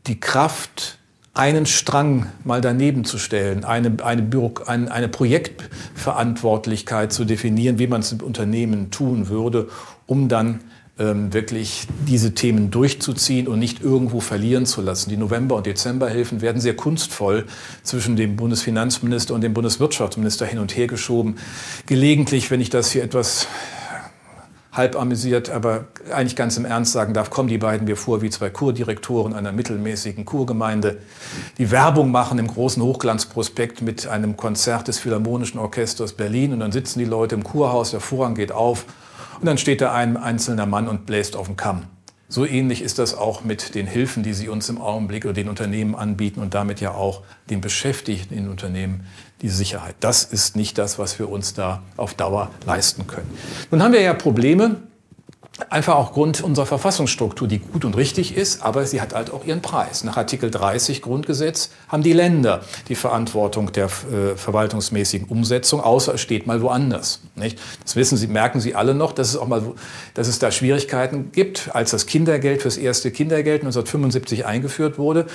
die 0.06 0.20
Kraft, 0.20 0.98
einen 1.34 1.66
Strang 1.66 2.30
mal 2.44 2.60
daneben 2.60 3.04
zu 3.04 3.18
stellen, 3.18 3.64
eine, 3.64 3.96
eine, 4.04 4.22
Büro, 4.22 4.54
eine, 4.66 4.88
eine 4.90 5.08
Projektverantwortlichkeit 5.08 7.12
zu 7.12 7.24
definieren, 7.24 7.80
wie 7.80 7.88
man 7.88 8.02
es 8.02 8.12
im 8.12 8.20
Unternehmen 8.20 8.92
tun 8.92 9.28
würde, 9.28 9.68
um 10.06 10.28
dann 10.28 10.60
wirklich 10.96 11.88
diese 12.06 12.34
Themen 12.34 12.70
durchzuziehen 12.70 13.48
und 13.48 13.58
nicht 13.58 13.82
irgendwo 13.82 14.20
verlieren 14.20 14.64
zu 14.64 14.80
lassen. 14.80 15.10
Die 15.10 15.16
November- 15.16 15.56
und 15.56 15.66
Dezemberhilfen 15.66 16.40
werden 16.40 16.60
sehr 16.60 16.76
kunstvoll 16.76 17.46
zwischen 17.82 18.14
dem 18.14 18.36
Bundesfinanzminister 18.36 19.34
und 19.34 19.40
dem 19.40 19.54
Bundeswirtschaftsminister 19.54 20.46
hin 20.46 20.60
und 20.60 20.76
her 20.76 20.86
geschoben. 20.86 21.36
Gelegentlich, 21.86 22.52
wenn 22.52 22.60
ich 22.60 22.70
das 22.70 22.92
hier 22.92 23.02
etwas 23.02 23.48
halb 24.72 24.96
amüsiert, 24.96 25.50
aber 25.50 25.86
eigentlich 26.12 26.36
ganz 26.36 26.56
im 26.56 26.64
Ernst 26.64 26.92
sagen 26.92 27.12
darf, 27.12 27.30
kommen 27.30 27.48
die 27.48 27.58
beiden 27.58 27.86
mir 27.86 27.96
vor 27.96 28.22
wie 28.22 28.30
zwei 28.30 28.50
Kurdirektoren 28.50 29.32
einer 29.32 29.52
mittelmäßigen 29.52 30.24
Kurgemeinde, 30.24 30.98
die 31.58 31.70
Werbung 31.70 32.10
machen 32.10 32.38
im 32.38 32.48
großen 32.48 32.82
Hochglanzprospekt 32.82 33.82
mit 33.82 34.06
einem 34.06 34.36
Konzert 34.36 34.88
des 34.88 34.98
Philharmonischen 34.98 35.60
Orchesters 35.60 36.12
Berlin 36.12 36.52
und 36.52 36.60
dann 36.60 36.72
sitzen 36.72 36.98
die 36.98 37.04
Leute 37.04 37.36
im 37.36 37.44
Kurhaus, 37.44 37.92
der 37.92 38.00
Vorhang 38.00 38.34
geht 38.34 38.50
auf 38.50 38.84
und 39.40 39.46
dann 39.46 39.58
steht 39.58 39.80
da 39.80 39.92
ein 39.92 40.16
einzelner 40.16 40.66
Mann 40.66 40.88
und 40.88 41.06
bläst 41.06 41.36
auf 41.36 41.46
den 41.46 41.56
Kamm. 41.56 41.84
So 42.28 42.46
ähnlich 42.46 42.82
ist 42.82 42.98
das 42.98 43.14
auch 43.16 43.44
mit 43.44 43.74
den 43.74 43.86
Hilfen, 43.86 44.22
die 44.22 44.32
Sie 44.32 44.48
uns 44.48 44.68
im 44.68 44.80
Augenblick 44.80 45.24
oder 45.24 45.34
den 45.34 45.48
Unternehmen 45.48 45.94
anbieten 45.94 46.40
und 46.40 46.54
damit 46.54 46.80
ja 46.80 46.92
auch 46.92 47.22
den 47.50 47.60
Beschäftigten 47.60 48.34
in 48.34 48.48
Unternehmen 48.48 49.06
die 49.42 49.50
Sicherheit. 49.50 49.94
Das 50.00 50.24
ist 50.24 50.56
nicht 50.56 50.78
das, 50.78 50.98
was 50.98 51.18
wir 51.18 51.28
uns 51.28 51.54
da 51.54 51.82
auf 51.96 52.14
Dauer 52.14 52.50
leisten 52.66 53.06
können. 53.06 53.30
Nun 53.70 53.82
haben 53.82 53.92
wir 53.92 54.00
ja 54.00 54.14
Probleme, 54.14 54.76
Einfach 55.70 55.94
auch 55.94 56.12
Grund 56.12 56.42
unserer 56.42 56.66
Verfassungsstruktur, 56.66 57.46
die 57.46 57.60
gut 57.60 57.84
und 57.84 57.96
richtig 57.96 58.36
ist, 58.36 58.60
aber 58.62 58.86
sie 58.86 59.00
hat 59.00 59.14
halt 59.14 59.30
auch 59.32 59.44
ihren 59.44 59.62
Preis. 59.62 60.02
Nach 60.02 60.16
Artikel 60.16 60.50
30 60.50 61.00
Grundgesetz 61.00 61.70
haben 61.86 62.02
die 62.02 62.12
Länder 62.12 62.62
die 62.88 62.96
Verantwortung 62.96 63.70
der 63.70 63.84
äh, 63.84 64.34
verwaltungsmäßigen 64.34 65.28
Umsetzung, 65.28 65.80
außer 65.80 66.14
es 66.14 66.20
steht 66.20 66.48
mal 66.48 66.60
woanders. 66.60 67.20
Nicht? 67.36 67.60
Das 67.84 67.94
wissen 67.94 68.16
Sie, 68.16 68.26
merken 68.26 68.58
Sie 68.58 68.74
alle 68.74 68.94
noch, 68.94 69.12
dass 69.12 69.28
es 69.28 69.36
auch 69.36 69.46
mal, 69.46 69.62
dass 70.14 70.26
es 70.26 70.40
da 70.40 70.50
Schwierigkeiten 70.50 71.30
gibt. 71.30 71.70
Als 71.72 71.92
das 71.92 72.06
Kindergeld 72.06 72.62
fürs 72.62 72.76
erste 72.76 73.12
Kindergeld 73.12 73.62
1975 73.62 74.46
eingeführt 74.46 74.98
wurde, 74.98 75.26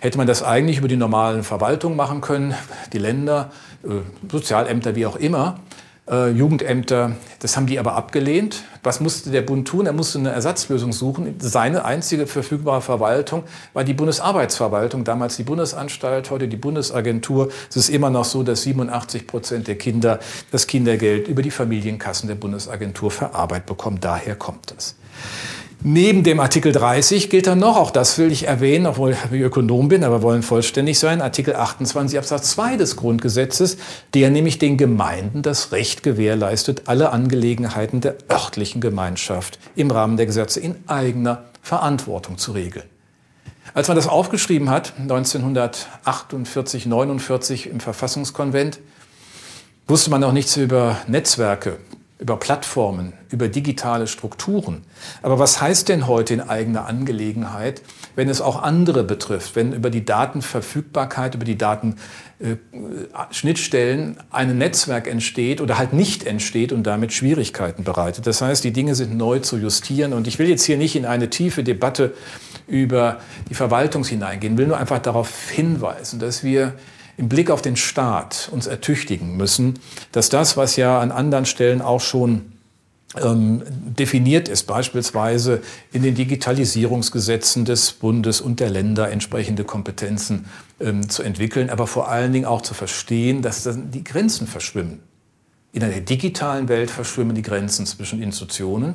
hätte 0.00 0.18
man 0.18 0.26
das 0.26 0.42
eigentlich 0.42 0.78
über 0.78 0.88
die 0.88 0.96
normalen 0.96 1.44
Verwaltungen 1.44 1.96
machen 1.96 2.20
können, 2.20 2.54
die 2.92 2.98
Länder, 2.98 3.50
äh, 3.84 3.88
Sozialämter, 4.30 4.96
wie 4.96 5.06
auch 5.06 5.16
immer 5.16 5.60
äh, 6.10 6.30
Jugendämter. 6.30 7.16
Das 7.38 7.56
haben 7.56 7.66
die 7.66 7.78
aber 7.78 7.94
abgelehnt. 7.94 8.64
Was 8.82 9.00
musste 9.00 9.30
der 9.30 9.42
Bund 9.42 9.68
tun? 9.68 9.86
Er 9.86 9.92
musste 9.92 10.18
eine 10.18 10.30
Ersatzlösung 10.30 10.92
suchen. 10.92 11.36
Seine 11.38 11.84
einzige 11.84 12.26
verfügbare 12.26 12.80
Verwaltung 12.80 13.44
war 13.72 13.84
die 13.84 13.94
Bundesarbeitsverwaltung, 13.94 15.04
damals 15.04 15.36
die 15.36 15.44
Bundesanstalt, 15.44 16.30
heute 16.30 16.48
die 16.48 16.56
Bundesagentur. 16.56 17.50
Es 17.70 17.76
ist 17.76 17.88
immer 17.88 18.10
noch 18.10 18.24
so, 18.24 18.42
dass 18.42 18.62
87 18.62 19.26
Prozent 19.26 19.68
der 19.68 19.76
Kinder 19.76 20.18
das 20.50 20.66
Kindergeld 20.66 21.28
über 21.28 21.42
die 21.42 21.50
Familienkassen 21.50 22.28
der 22.28 22.36
Bundesagentur 22.36 23.10
verarbeitet 23.10 23.66
bekommen. 23.66 23.98
Daher 24.00 24.34
kommt 24.34 24.72
das. 24.72 24.96
Neben 25.84 26.22
dem 26.22 26.38
Artikel 26.38 26.70
30 26.70 27.28
gilt 27.28 27.48
dann 27.48 27.58
noch, 27.58 27.76
auch 27.76 27.90
das 27.90 28.16
will 28.16 28.30
ich 28.30 28.46
erwähnen, 28.46 28.86
obwohl 28.86 29.16
ich 29.32 29.40
Ökonom 29.40 29.88
bin, 29.88 30.04
aber 30.04 30.22
wollen 30.22 30.44
vollständig 30.44 30.96
sein, 30.96 31.20
Artikel 31.20 31.56
28 31.56 32.18
Absatz 32.18 32.50
2 32.50 32.76
des 32.76 32.94
Grundgesetzes, 32.94 33.78
der 34.14 34.30
nämlich 34.30 34.60
den 34.60 34.76
Gemeinden 34.76 35.42
das 35.42 35.72
Recht 35.72 36.04
gewährleistet, 36.04 36.82
alle 36.86 37.10
Angelegenheiten 37.10 38.00
der 38.00 38.14
örtlichen 38.30 38.80
Gemeinschaft 38.80 39.58
im 39.74 39.90
Rahmen 39.90 40.16
der 40.16 40.26
Gesetze 40.26 40.60
in 40.60 40.76
eigener 40.86 41.46
Verantwortung 41.62 42.38
zu 42.38 42.52
regeln. 42.52 42.86
Als 43.74 43.88
man 43.88 43.96
das 43.96 44.06
aufgeschrieben 44.06 44.70
hat, 44.70 44.92
1948, 45.00 46.86
49 46.86 47.68
im 47.68 47.80
Verfassungskonvent, 47.80 48.78
wusste 49.88 50.10
man 50.10 50.22
auch 50.22 50.32
nichts 50.32 50.56
über 50.56 50.98
Netzwerke, 51.08 51.78
über 52.22 52.36
Plattformen, 52.36 53.12
über 53.30 53.48
digitale 53.48 54.06
Strukturen. 54.06 54.82
Aber 55.22 55.40
was 55.40 55.60
heißt 55.60 55.88
denn 55.88 56.06
heute 56.06 56.34
in 56.34 56.40
eigener 56.40 56.86
Angelegenheit, 56.86 57.82
wenn 58.14 58.28
es 58.28 58.40
auch 58.40 58.62
andere 58.62 59.02
betrifft, 59.02 59.56
wenn 59.56 59.72
über 59.72 59.90
die 59.90 60.04
Datenverfügbarkeit, 60.04 61.34
über 61.34 61.44
die 61.44 61.58
Datenschnittstellen 61.58 64.18
äh, 64.18 64.20
ein 64.30 64.56
Netzwerk 64.56 65.08
entsteht 65.08 65.60
oder 65.60 65.78
halt 65.78 65.94
nicht 65.94 66.24
entsteht 66.24 66.72
und 66.72 66.84
damit 66.84 67.12
Schwierigkeiten 67.12 67.82
bereitet. 67.82 68.28
Das 68.28 68.40
heißt, 68.40 68.62
die 68.62 68.72
Dinge 68.72 68.94
sind 68.94 69.16
neu 69.16 69.40
zu 69.40 69.58
justieren 69.58 70.12
und 70.12 70.28
ich 70.28 70.38
will 70.38 70.48
jetzt 70.48 70.62
hier 70.62 70.76
nicht 70.76 70.94
in 70.94 71.06
eine 71.06 71.28
tiefe 71.28 71.64
Debatte 71.64 72.14
über 72.68 73.18
die 73.50 73.54
Verwaltung 73.54 74.04
hineingehen, 74.04 74.56
will 74.56 74.68
nur 74.68 74.78
einfach 74.78 75.00
darauf 75.00 75.50
hinweisen, 75.50 76.20
dass 76.20 76.44
wir 76.44 76.74
im 77.16 77.28
Blick 77.28 77.50
auf 77.50 77.62
den 77.62 77.76
Staat 77.76 78.48
uns 78.52 78.66
ertüchtigen 78.66 79.36
müssen, 79.36 79.78
dass 80.12 80.28
das, 80.28 80.56
was 80.56 80.76
ja 80.76 81.00
an 81.00 81.10
anderen 81.10 81.46
Stellen 81.46 81.82
auch 81.82 82.00
schon 82.00 82.52
ähm, 83.20 83.62
definiert 83.68 84.48
ist, 84.48 84.66
beispielsweise 84.66 85.60
in 85.92 86.02
den 86.02 86.14
Digitalisierungsgesetzen 86.14 87.64
des 87.64 87.92
Bundes 87.92 88.40
und 88.40 88.60
der 88.60 88.70
Länder 88.70 89.10
entsprechende 89.10 89.64
Kompetenzen 89.64 90.46
ähm, 90.80 91.08
zu 91.08 91.22
entwickeln, 91.22 91.68
aber 91.68 91.86
vor 91.86 92.08
allen 92.08 92.32
Dingen 92.32 92.46
auch 92.46 92.62
zu 92.62 92.72
verstehen, 92.72 93.42
dass 93.42 93.68
die 93.70 94.04
Grenzen 94.04 94.46
verschwimmen. 94.46 95.00
In 95.74 95.82
einer 95.82 96.00
digitalen 96.00 96.68
Welt 96.68 96.90
verschwimmen 96.90 97.34
die 97.34 97.40
Grenzen 97.40 97.86
zwischen 97.86 98.22
Institutionen. 98.22 98.94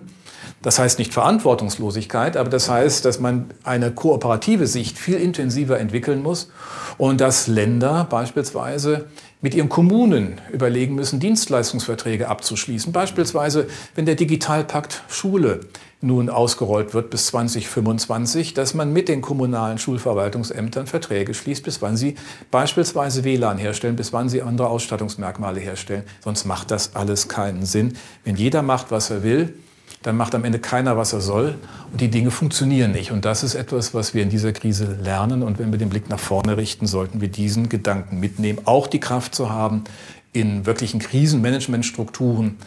Das 0.61 0.77
heißt 0.77 0.99
nicht 0.99 1.11
Verantwortungslosigkeit, 1.11 2.37
aber 2.37 2.49
das 2.51 2.69
heißt, 2.69 3.03
dass 3.03 3.19
man 3.19 3.49
eine 3.63 3.91
kooperative 3.91 4.67
Sicht 4.67 4.99
viel 4.99 5.17
intensiver 5.17 5.79
entwickeln 5.79 6.21
muss 6.21 6.51
und 6.99 7.19
dass 7.19 7.47
Länder 7.47 8.05
beispielsweise 8.07 9.07
mit 9.41 9.53
ihren 9.53 9.69
Kommunen 9.69 10.41
überlegen 10.51 10.95
müssen, 10.95 11.19
Dienstleistungsverträge 11.19 12.27
abzuschließen. 12.27 12.91
Beispielsweise, 12.91 13.67
wenn 13.95 14.05
der 14.05 14.15
Digitalpakt 14.15 15.03
Schule 15.09 15.61
nun 16.01 16.29
ausgerollt 16.29 16.93
wird 16.93 17.09
bis 17.09 17.27
2025, 17.27 18.53
dass 18.53 18.73
man 18.73 18.93
mit 18.93 19.09
den 19.09 19.21
kommunalen 19.21 19.77
Schulverwaltungsämtern 19.77 20.87
Verträge 20.87 21.33
schließt, 21.33 21.63
bis 21.63 21.81
wann 21.81 21.97
sie 21.97 22.15
beispielsweise 22.51 23.23
WLAN 23.23 23.57
herstellen, 23.57 23.95
bis 23.95 24.13
wann 24.13 24.29
sie 24.29 24.41
andere 24.41 24.69
Ausstattungsmerkmale 24.69 25.59
herstellen. 25.59 26.03
Sonst 26.23 26.45
macht 26.45 26.71
das 26.71 26.95
alles 26.95 27.27
keinen 27.27 27.65
Sinn. 27.65 27.97
Wenn 28.23 28.35
jeder 28.35 28.61
macht, 28.61 28.91
was 28.91 29.09
er 29.09 29.23
will, 29.23 29.53
dann 30.03 30.15
macht 30.15 30.35
am 30.35 30.45
Ende 30.45 30.59
keiner, 30.59 30.95
was 30.97 31.13
er 31.13 31.21
soll 31.21 31.55
und 31.91 32.01
die 32.01 32.09
Dinge 32.09 32.31
funktionieren 32.31 32.91
nicht. 32.91 33.11
Und 33.11 33.25
das 33.25 33.43
ist 33.43 33.55
etwas, 33.55 33.93
was 33.93 34.13
wir 34.13 34.23
in 34.23 34.29
dieser 34.29 34.53
Krise 34.53 34.97
lernen. 35.03 35.43
Und 35.43 35.59
wenn 35.59 35.71
wir 35.71 35.79
den 35.79 35.89
Blick 35.89 36.09
nach 36.09 36.19
vorne 36.19 36.57
richten, 36.57 36.87
sollten 36.87 37.21
wir 37.21 37.29
diesen 37.29 37.69
Gedanken 37.69 38.19
mitnehmen, 38.19 38.59
auch 38.65 38.87
die 38.87 38.99
Kraft 38.99 39.35
zu 39.35 39.49
haben, 39.49 39.83
in 40.33 40.65
wirklichen 40.65 40.99
Krisenmanagementstrukturen, 40.99 42.57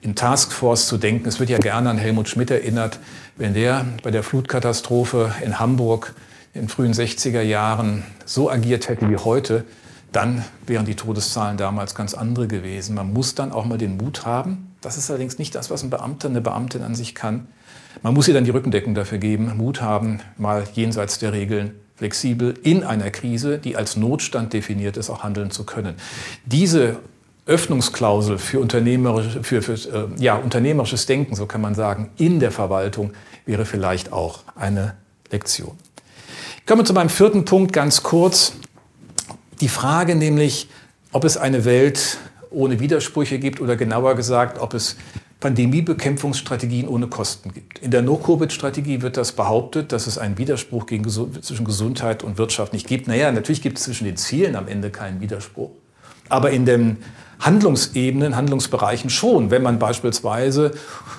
in 0.00 0.14
Taskforce 0.14 0.86
zu 0.86 0.98
denken. 0.98 1.28
Es 1.28 1.40
wird 1.40 1.50
ja 1.50 1.58
gerne 1.58 1.90
an 1.90 1.98
Helmut 1.98 2.28
Schmidt 2.28 2.50
erinnert, 2.50 3.00
wenn 3.36 3.54
der 3.54 3.84
bei 4.02 4.10
der 4.10 4.22
Flutkatastrophe 4.22 5.34
in 5.44 5.58
Hamburg 5.58 6.14
in 6.54 6.62
den 6.62 6.68
frühen 6.68 6.92
60er 6.92 7.42
Jahren 7.42 8.04
so 8.24 8.50
agiert 8.50 8.88
hätte 8.88 9.10
wie 9.10 9.16
heute, 9.16 9.64
dann 10.12 10.44
wären 10.66 10.86
die 10.86 10.94
Todeszahlen 10.94 11.56
damals 11.56 11.94
ganz 11.94 12.14
andere 12.14 12.46
gewesen. 12.46 12.94
Man 12.94 13.12
muss 13.12 13.34
dann 13.34 13.52
auch 13.52 13.64
mal 13.64 13.78
den 13.78 13.96
Mut 13.96 14.24
haben, 14.24 14.74
das 14.80 14.96
ist 14.96 15.10
allerdings 15.10 15.38
nicht 15.38 15.54
das, 15.54 15.70
was 15.70 15.82
ein 15.82 15.90
Beamter, 15.90 16.28
eine 16.28 16.40
Beamtin 16.40 16.82
an 16.82 16.94
sich 16.94 17.14
kann. 17.14 17.48
Man 18.02 18.14
muss 18.14 18.28
ihr 18.28 18.34
dann 18.34 18.44
die 18.44 18.50
Rückendeckung 18.50 18.94
dafür 18.94 19.18
geben, 19.18 19.56
Mut 19.56 19.80
haben, 19.80 20.20
mal 20.36 20.64
jenseits 20.74 21.18
der 21.18 21.32
Regeln 21.32 21.72
flexibel 21.96 22.54
in 22.62 22.84
einer 22.84 23.10
Krise, 23.10 23.58
die 23.58 23.76
als 23.76 23.96
Notstand 23.96 24.52
definiert 24.52 24.96
ist, 24.96 25.10
auch 25.10 25.22
handeln 25.22 25.50
zu 25.50 25.64
können. 25.64 25.96
Diese 26.44 26.96
Öffnungsklausel 27.46 28.38
für, 28.38 28.60
unternehmerisch, 28.60 29.38
für, 29.42 29.62
für 29.62 29.72
äh, 29.72 30.06
ja, 30.18 30.34
unternehmerisches 30.36 31.06
Denken, 31.06 31.34
so 31.34 31.46
kann 31.46 31.60
man 31.60 31.74
sagen, 31.74 32.10
in 32.16 32.38
der 32.38 32.50
Verwaltung 32.50 33.12
wäre 33.46 33.64
vielleicht 33.64 34.12
auch 34.12 34.40
eine 34.56 34.94
Lektion. 35.30 35.76
Ich 36.58 36.66
komme 36.66 36.84
zu 36.84 36.92
meinem 36.92 37.08
vierten 37.08 37.44
Punkt 37.44 37.72
ganz 37.72 38.02
kurz. 38.02 38.52
Die 39.60 39.68
Frage 39.68 40.16
nämlich, 40.16 40.68
ob 41.12 41.24
es 41.24 41.36
eine 41.36 41.64
Welt 41.64 42.18
ohne 42.50 42.80
Widersprüche 42.80 43.38
gibt 43.38 43.60
oder 43.60 43.76
genauer 43.76 44.14
gesagt, 44.14 44.58
ob 44.58 44.74
es 44.74 44.96
Pandemiebekämpfungsstrategien 45.40 46.88
ohne 46.88 47.08
Kosten 47.08 47.52
gibt. 47.52 47.78
In 47.80 47.90
der 47.90 48.02
No-Covid-Strategie 48.02 49.02
wird 49.02 49.16
das 49.16 49.32
behauptet, 49.32 49.92
dass 49.92 50.06
es 50.06 50.18
einen 50.18 50.38
Widerspruch 50.38 50.86
gegen, 50.86 51.08
zwischen 51.08 51.64
Gesundheit 51.64 52.22
und 52.22 52.38
Wirtschaft 52.38 52.72
nicht 52.72 52.86
gibt. 52.86 53.06
Naja, 53.06 53.30
natürlich 53.30 53.62
gibt 53.62 53.78
es 53.78 53.84
zwischen 53.84 54.04
den 54.04 54.16
Zielen 54.16 54.56
am 54.56 54.66
Ende 54.66 54.90
keinen 54.90 55.20
Widerspruch. 55.20 55.70
Aber 56.28 56.50
in 56.50 56.64
den 56.64 56.96
Handlungsebenen, 57.38 58.34
Handlungsbereichen 58.34 59.10
schon. 59.10 59.50
Wenn 59.50 59.62
man 59.62 59.78
beispielsweise 59.78 60.72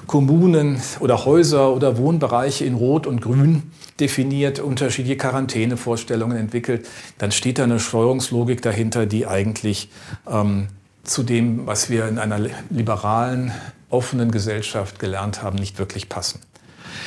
Kommunen 0.08 0.82
oder 1.00 1.26
Häuser 1.26 1.74
oder 1.74 1.98
Wohnbereiche 1.98 2.66
in 2.66 2.74
Rot 2.74 3.06
und 3.08 3.22
Grün 3.22 3.72
definiert, 4.00 4.60
unterschiedliche 4.60 5.18
Quarantänevorstellungen 5.18 6.38
entwickelt, 6.38 6.88
dann 7.18 7.32
steht 7.32 7.60
da 7.60 7.64
eine 7.64 7.80
Steuerungslogik 7.80 8.62
dahinter, 8.62 9.06
die 9.06 9.28
eigentlich 9.28 9.90
ähm, 10.30 10.68
zu 11.04 11.24
dem, 11.24 11.66
was 11.66 11.90
wir 11.90 12.08
in 12.08 12.20
einer 12.20 12.40
liberalen, 12.70 13.52
offenen 13.90 14.32
Gesellschaft 14.32 15.00
gelernt 15.00 15.42
haben, 15.42 15.58
nicht 15.58 15.80
wirklich 15.80 16.10
passen. 16.10 16.42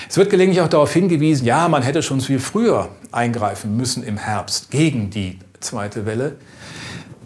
Es 0.09 0.17
wird 0.17 0.31
gelegentlich 0.31 0.63
auch 0.63 0.69
darauf 0.69 0.93
hingewiesen, 0.93 1.45
ja, 1.45 1.69
man 1.69 1.83
hätte 1.83 2.03
schon 2.03 2.21
viel 2.21 2.39
früher 2.39 2.89
eingreifen 3.13 3.77
müssen 3.77 4.03
im 4.03 4.17
Herbst 4.17 4.71
gegen 4.71 5.11
die 5.11 5.39
zweite 5.61 6.07
Welle. 6.07 6.37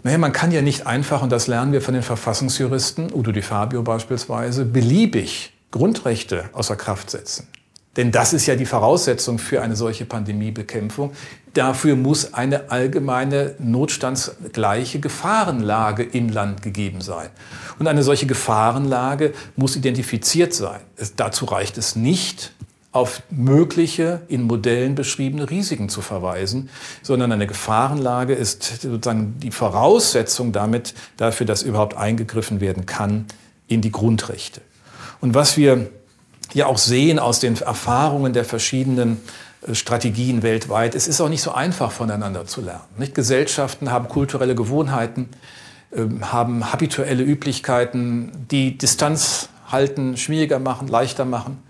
Naja, 0.03 0.17
man 0.17 0.33
kann 0.33 0.51
ja 0.51 0.61
nicht 0.61 0.85
einfach, 0.85 1.21
und 1.21 1.31
das 1.31 1.47
lernen 1.47 1.71
wir 1.71 1.81
von 1.81 1.93
den 1.93 2.03
Verfassungsjuristen, 2.03 3.11
Udo 3.13 3.31
Di 3.31 3.41
Fabio 3.41 3.81
beispielsweise, 3.81 4.65
beliebig 4.65 5.53
Grundrechte 5.71 6.49
außer 6.53 6.75
Kraft 6.75 7.09
setzen. 7.09 7.47
Denn 7.97 8.11
das 8.11 8.33
ist 8.33 8.45
ja 8.45 8.55
die 8.55 8.65
Voraussetzung 8.65 9.39
für 9.39 9.61
eine 9.61 9.75
solche 9.75 10.05
Pandemiebekämpfung. 10.05 11.11
Dafür 11.53 11.95
muss 11.95 12.33
eine 12.33 12.69
allgemeine 12.69 13.55
notstandsgleiche 13.59 14.99
Gefahrenlage 14.99 16.03
im 16.03 16.27
Land 16.29 16.61
gegeben 16.61 16.99
sein. 16.99 17.29
Und 17.79 17.87
eine 17.87 18.03
solche 18.03 18.25
Gefahrenlage 18.25 19.33
muss 19.55 19.77
identifiziert 19.77 20.53
sein. 20.53 20.81
Es, 20.97 21.15
dazu 21.15 21.45
reicht 21.45 21.77
es 21.77 21.95
nicht, 21.95 22.51
auf 22.91 23.23
mögliche 23.29 24.21
in 24.29 24.43
Modellen 24.43 24.95
beschriebene 24.95 25.49
Risiken 25.49 25.89
zu 25.89 26.01
verweisen, 26.01 26.69
sondern 27.01 27.29
eine 27.33 27.45
Gefahrenlage 27.45 28.33
ist 28.33 28.81
sozusagen 28.81 29.37
die 29.39 29.51
Voraussetzung 29.51 30.53
damit 30.53 30.93
dafür, 31.17 31.45
dass 31.45 31.61
überhaupt 31.61 31.97
eingegriffen 31.97 32.61
werden 32.61 32.85
kann 32.85 33.25
in 33.67 33.81
die 33.81 33.91
Grundrechte. 33.91 34.61
Und 35.19 35.33
was 35.33 35.57
wir 35.57 35.89
ja 36.53 36.67
auch 36.67 36.77
sehen 36.77 37.19
aus 37.19 37.39
den 37.39 37.55
Erfahrungen 37.57 38.33
der 38.33 38.45
verschiedenen 38.45 39.21
äh, 39.67 39.75
Strategien 39.75 40.43
weltweit, 40.43 40.95
es 40.95 41.07
ist 41.07 41.21
auch 41.21 41.29
nicht 41.29 41.41
so 41.41 41.51
einfach 41.51 41.91
voneinander 41.91 42.45
zu 42.45 42.61
lernen. 42.61 42.83
Nicht? 42.97 43.15
Gesellschaften 43.15 43.91
haben 43.91 44.07
kulturelle 44.07 44.55
Gewohnheiten, 44.55 45.29
ähm, 45.95 46.31
haben 46.31 46.71
habituelle 46.71 47.23
Üblichkeiten, 47.23 48.31
die 48.51 48.77
Distanz 48.77 49.49
halten, 49.71 50.17
schwieriger 50.17 50.59
machen, 50.59 50.87
leichter 50.87 51.25
machen. 51.25 51.61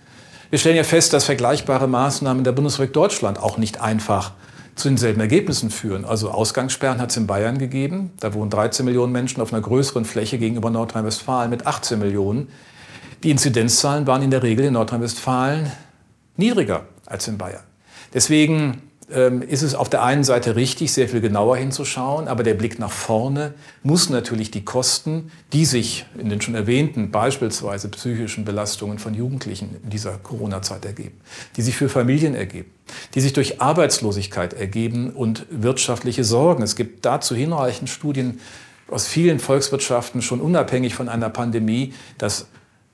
Wir 0.50 0.60
stellen 0.60 0.76
ja 0.76 0.84
fest, 0.84 1.14
dass 1.14 1.26
vergleichbare 1.26 1.88
Maßnahmen 1.88 2.44
der 2.44 2.52
Bundesrepublik 2.52 2.94
Deutschland 2.94 3.40
auch 3.40 3.58
nicht 3.58 3.82
einfach 3.82 4.34
zu 4.76 4.90
denselben 4.90 5.22
Ergebnissen 5.22 5.70
führen. 5.70 6.06
Also 6.06 6.32
Ausgangssperren 6.32 7.00
hat 7.00 7.10
es 7.10 7.18
in 7.18 7.28
Bayern 7.28 7.58
gegeben. 7.58 8.12
Da 8.20 8.34
wohnen 8.34 8.50
13 8.50 8.86
Millionen 8.86 9.12
Menschen 9.12 9.42
auf 9.42 9.54
einer 9.54 9.62
größeren 9.62 10.06
Fläche 10.06 10.38
gegenüber 10.38 10.70
Nordrhein-Westfalen 10.70 11.50
mit 11.50 11.66
18 11.66 11.98
Millionen. 11.98 12.50
Die 13.26 13.32
Inzidenzzahlen 13.32 14.06
waren 14.06 14.22
in 14.22 14.30
der 14.30 14.44
Regel 14.44 14.66
in 14.66 14.74
Nordrhein-Westfalen 14.74 15.72
niedriger 16.38 16.86
als 17.08 17.28
in 17.28 17.40
Bayern. 17.40 17.64
Deswegen 18.14 18.84
ähm, 19.12 19.42
ist 19.42 19.64
es 19.64 19.74
auf 19.74 19.90
der 19.90 20.04
einen 20.04 20.24
Seite 20.24 20.56
richtig, 20.56 20.94
sehr 20.94 21.10
viel 21.10 21.22
genauer 21.22 21.58
hinzuschauen, 21.58 22.28
aber 22.28 22.44
der 22.44 22.54
Blick 22.54 22.78
nach 22.78 22.92
vorne 22.92 23.56
muss 23.82 24.12
natürlich 24.12 24.52
die 24.52 24.64
Kosten, 24.64 25.32
die 25.54 25.66
sich 25.66 26.06
in 26.20 26.30
den 26.30 26.40
schon 26.40 26.54
erwähnten 26.54 27.10
beispielsweise 27.10 27.90
psychischen 27.90 28.46
Belastungen 28.46 29.00
von 29.00 29.16
Jugendlichen 29.16 29.76
in 29.84 29.90
dieser 29.90 30.20
Corona-Zeit 30.20 30.86
ergeben, 30.86 31.20
die 31.58 31.64
sich 31.64 31.76
für 31.76 31.90
Familien 31.90 32.36
ergeben, 32.36 32.70
die 33.16 33.22
sich 33.22 33.34
durch 33.34 33.60
Arbeitslosigkeit 33.60 34.54
ergeben 34.54 35.10
und 35.10 35.48
wirtschaftliche 35.50 36.24
Sorgen. 36.24 36.62
Es 36.62 36.76
gibt 36.76 37.04
dazu 37.06 37.34
hinreichend 37.34 37.90
Studien 37.90 38.40
aus 38.88 39.08
vielen 39.08 39.40
Volkswirtschaften, 39.40 40.22
schon 40.22 40.42
unabhängig 40.42 40.94
von 40.94 41.10
einer 41.10 41.32
Pandemie, 41.32 41.96
dass 42.20 42.46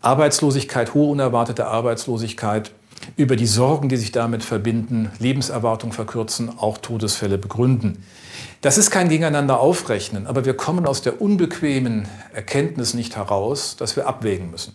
Arbeitslosigkeit, 0.02 0.94
hohe 0.94 1.10
unerwartete 1.10 1.68
Arbeitslosigkeit 1.68 2.72
über 3.18 3.36
die 3.36 3.48
Sorgen, 3.48 3.90
die 3.90 3.98
sich 3.98 4.12
damit 4.12 4.44
verbinden, 4.44 5.12
Lebenserwartung 5.20 5.92
verkürzen, 5.92 6.52
auch 6.58 6.78
Todesfälle 6.78 7.38
begründen. 7.38 8.04
Das 8.62 8.78
ist 8.78 8.92
kein 8.92 9.10
Gegeneinander 9.10 9.60
aufrechnen, 9.60 10.28
aber 10.28 10.46
wir 10.46 10.56
kommen 10.56 10.86
aus 10.86 11.02
der 11.02 11.22
unbequemen 11.22 12.08
Erkenntnis 12.34 12.94
nicht 12.94 13.16
heraus, 13.16 13.76
dass 13.78 13.96
wir 13.96 14.08
abwägen 14.08 14.52
müssen. 14.52 14.74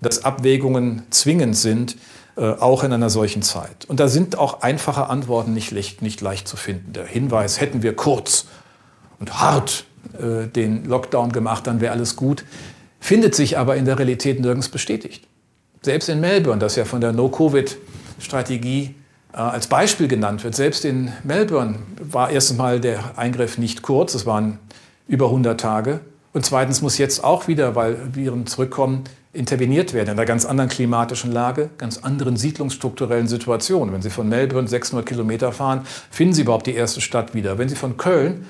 Dass 0.00 0.24
Abwägungen 0.24 1.02
zwingend 1.10 1.56
sind, 1.56 1.96
äh, 2.36 2.52
auch 2.52 2.84
in 2.84 2.92
einer 2.92 3.10
solchen 3.10 3.42
Zeit. 3.42 3.86
Und 3.88 3.98
da 3.98 4.06
sind 4.06 4.38
auch 4.38 4.62
einfache 4.62 5.08
Antworten 5.08 5.52
nicht 5.52 5.72
leicht, 5.72 6.02
nicht 6.02 6.20
leicht 6.20 6.46
zu 6.46 6.56
finden. 6.56 6.92
Der 6.92 7.06
Hinweis, 7.06 7.60
hätten 7.60 7.82
wir 7.82 7.96
kurz 7.96 8.46
und 9.18 9.40
hart 9.40 9.84
äh, 10.20 10.46
den 10.46 10.84
Lockdown 10.84 11.32
gemacht, 11.32 11.66
dann 11.66 11.80
wäre 11.80 11.92
alles 11.92 12.14
gut, 12.14 12.44
findet 13.00 13.34
sich 13.34 13.58
aber 13.58 13.76
in 13.76 13.84
der 13.84 13.98
Realität 13.98 14.40
nirgends 14.40 14.68
bestätigt. 14.68 15.26
Selbst 15.82 16.08
in 16.08 16.20
Melbourne, 16.20 16.58
das 16.58 16.76
ja 16.76 16.84
von 16.84 17.00
der 17.00 17.12
No-Covid-Strategie 17.12 18.94
äh, 19.32 19.36
als 19.36 19.68
Beispiel 19.68 20.08
genannt 20.08 20.42
wird, 20.44 20.54
selbst 20.54 20.84
in 20.84 21.12
Melbourne 21.22 21.78
war 22.00 22.30
erstens 22.30 22.58
mal 22.58 22.80
der 22.80 23.16
Eingriff 23.16 23.58
nicht 23.58 23.82
kurz, 23.82 24.14
es 24.14 24.26
waren 24.26 24.58
über 25.06 25.26
100 25.26 25.58
Tage. 25.60 26.00
Und 26.32 26.44
zweitens 26.44 26.82
muss 26.82 26.98
jetzt 26.98 27.24
auch 27.24 27.48
wieder, 27.48 27.74
weil 27.74 28.14
Viren 28.14 28.46
zurückkommen, 28.46 29.04
interveniert 29.32 29.94
werden 29.94 30.08
in 30.08 30.12
einer 30.12 30.26
ganz 30.26 30.44
anderen 30.44 30.68
klimatischen 30.68 31.32
Lage, 31.32 31.70
ganz 31.78 31.98
anderen 31.98 32.36
siedlungsstrukturellen 32.36 33.28
Situation. 33.28 33.92
Wenn 33.92 34.02
Sie 34.02 34.10
von 34.10 34.28
Melbourne 34.28 34.68
600 34.68 35.06
Kilometer 35.06 35.52
fahren, 35.52 35.86
finden 36.10 36.34
Sie 36.34 36.42
überhaupt 36.42 36.66
die 36.66 36.74
erste 36.74 37.00
Stadt 37.00 37.34
wieder. 37.34 37.58
Wenn 37.58 37.68
Sie 37.68 37.76
von 37.76 37.96
Köln 37.96 38.46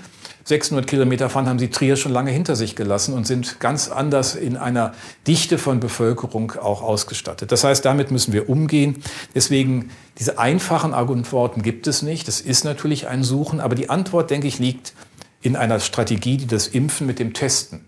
600 0.49 0.87
Kilometer 0.87 1.29
fahren, 1.29 1.47
haben 1.47 1.59
sie 1.59 1.69
Trier 1.69 1.97
schon 1.97 2.13
lange 2.13 2.31
hinter 2.31 2.57
sich 2.57 2.75
gelassen 2.75 3.13
und 3.13 3.27
sind 3.27 3.61
ganz 3.61 3.91
anders 3.91 4.35
in 4.35 4.57
einer 4.57 4.95
Dichte 5.27 5.59
von 5.59 5.79
Bevölkerung 5.79 6.53
auch 6.53 6.83
ausgestattet. 6.83 7.53
Das 7.53 7.65
heißt, 7.65 7.85
damit 7.85 8.11
müssen 8.11 8.33
wir 8.33 8.49
umgehen. 8.49 9.03
Deswegen 9.35 9.91
diese 10.19 10.39
einfachen 10.39 10.95
Antworten 10.95 11.61
gibt 11.61 11.87
es 11.87 12.01
nicht. 12.01 12.29
Das 12.29 12.41
ist 12.41 12.65
natürlich 12.65 13.09
ein 13.09 13.23
Suchen, 13.23 13.61
aber 13.61 13.75
die 13.75 13.91
Antwort, 13.91 14.31
denke 14.31 14.49
ich, 14.49 14.59
liegt 14.59 14.95
in 15.43 15.55
einer 15.55 15.81
Strategie, 15.81 16.39
die 16.39 16.47
das 16.47 16.67
Impfen 16.67 17.07
mit 17.07 17.19
dem 17.19 17.35
Testen 17.35 17.85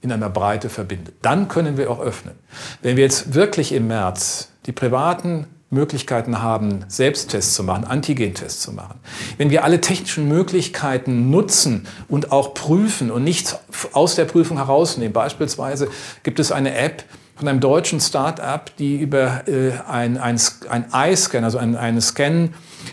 in 0.00 0.12
einer 0.12 0.30
Breite 0.30 0.68
verbindet. 0.68 1.16
Dann 1.22 1.48
können 1.48 1.76
wir 1.76 1.90
auch 1.90 2.00
öffnen. 2.00 2.36
Wenn 2.82 2.96
wir 2.96 3.02
jetzt 3.02 3.34
wirklich 3.34 3.72
im 3.72 3.88
März 3.88 4.50
die 4.66 4.72
privaten 4.72 5.48
Möglichkeiten 5.70 6.40
haben, 6.40 6.84
Selbsttests 6.88 7.54
zu 7.54 7.62
machen, 7.62 7.84
Antigentests 7.84 8.62
zu 8.62 8.72
machen, 8.72 9.00
wenn 9.36 9.50
wir 9.50 9.64
alle 9.64 9.80
technischen 9.80 10.26
Möglichkeiten 10.26 11.30
nutzen 11.30 11.86
und 12.08 12.32
auch 12.32 12.54
prüfen 12.54 13.10
und 13.10 13.22
nichts 13.22 13.58
aus 13.92 14.14
der 14.14 14.24
Prüfung 14.24 14.56
herausnehmen, 14.56 15.12
beispielsweise 15.12 15.88
gibt 16.22 16.38
es 16.40 16.52
eine 16.52 16.74
App 16.74 17.04
von 17.38 17.46
einem 17.46 17.60
deutschen 17.60 18.00
Start-up, 18.00 18.76
die 18.78 18.96
über 18.96 19.46
äh, 19.46 19.70
ein, 19.86 20.16
Eye-Scan, 20.16 21.44
also 21.44 21.58
ein, 21.58 21.76
eine 21.76 22.00
Scan 22.00 22.50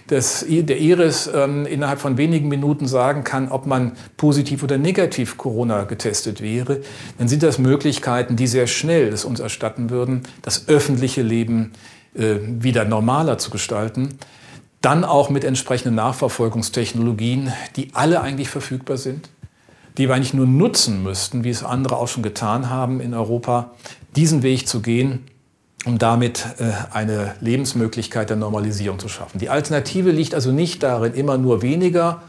des, 0.09 0.45
der 0.47 0.77
Iris 0.77 1.29
ähm, 1.33 1.65
innerhalb 1.65 1.99
von 1.99 2.17
wenigen 2.17 2.47
Minuten 2.47 2.88
sagen 2.88 3.23
kann, 3.23 3.49
ob 3.49 3.65
man 3.65 3.93
positiv 4.17 4.61
oder 4.61 4.77
negativ 4.77 5.38
Corona 5.38 5.85
getestet 5.85 6.41
wäre, 6.41 6.81
dann 7.17 7.27
sind 7.27 7.41
das 7.41 7.57
Möglichkeiten, 7.57 8.35
die 8.35 8.45
sehr 8.45 8.67
schnell 8.67 9.07
es 9.07 9.25
uns 9.25 9.39
erstatten 9.39 9.89
würden, 9.89 10.21
das 10.43 10.67
öffentliche 10.67 11.23
Leben 11.23 11.71
äh, 12.15 12.38
wieder 12.41 12.86
normaler 12.86 13.38
zu 13.38 13.49
gestalten. 13.49 14.17
Dann 14.82 15.04
auch 15.04 15.30
mit 15.30 15.43
entsprechenden 15.43 15.95
Nachverfolgungstechnologien, 15.95 17.51
die 17.75 17.89
alle 17.93 18.21
eigentlich 18.21 18.49
verfügbar 18.49 18.97
sind, 18.97 19.30
die 19.97 20.08
wir 20.08 20.15
eigentlich 20.15 20.34
nur 20.34 20.45
nutzen 20.45 21.04
müssten, 21.04 21.43
wie 21.43 21.49
es 21.49 21.63
andere 21.63 21.97
auch 21.97 22.08
schon 22.08 22.23
getan 22.23 22.69
haben 22.69 22.99
in 22.99 23.13
Europa, 23.13 23.71
diesen 24.15 24.43
Weg 24.43 24.67
zu 24.67 24.82
gehen, 24.82 25.25
um 25.86 25.97
damit 25.97 26.45
äh, 26.60 26.71
eine 26.93 27.36
Lebensmöglichkeit 27.41 28.30
der 28.30 28.38
Normalisierung 28.38 28.99
zu 28.99 29.08
schaffen. 29.08 29.39
Die 29.39 29.49
Alternative 29.49 30.12
liegt 30.12 30.34
also 30.34 30.51
nicht 30.51 30.84
darin, 30.84 31.13
immer 31.13 31.38
nur 31.38 31.62
weniger 31.62 32.21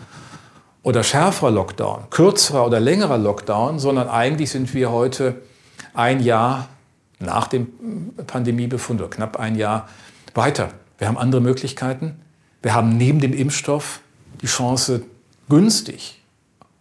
oder 0.83 1.03
schärferer 1.03 1.51
Lockdown, 1.51 2.11
kürzerer 2.11 2.67
oder 2.67 2.81
längerer 2.81 3.19
Lockdown, 3.19 3.79
sondern 3.79 4.09
eigentlich 4.09 4.51
sind 4.51 4.73
wir 4.73 4.91
heute 4.91 5.43
ein 5.95 6.21
Jahr 6.21 6.69
nach 7.19 7.49
dem 7.49 7.69
Pandemiebefund 8.27 9.01
oder 9.01 9.11
knapp 9.11 9.39
ein 9.39 9.57
Jahr 9.57 9.89
weiter. 10.35 10.71
Wir 10.99 11.09
haben 11.09 11.19
andere 11.19 11.41
Möglichkeiten. 11.41 12.17
Wir 12.63 12.75
haben 12.75 12.97
neben 12.97 13.21
dem 13.21 13.33
Impfstoff 13.33 14.01
die 14.43 14.47
Chance, 14.47 15.03
günstig, 15.49 16.23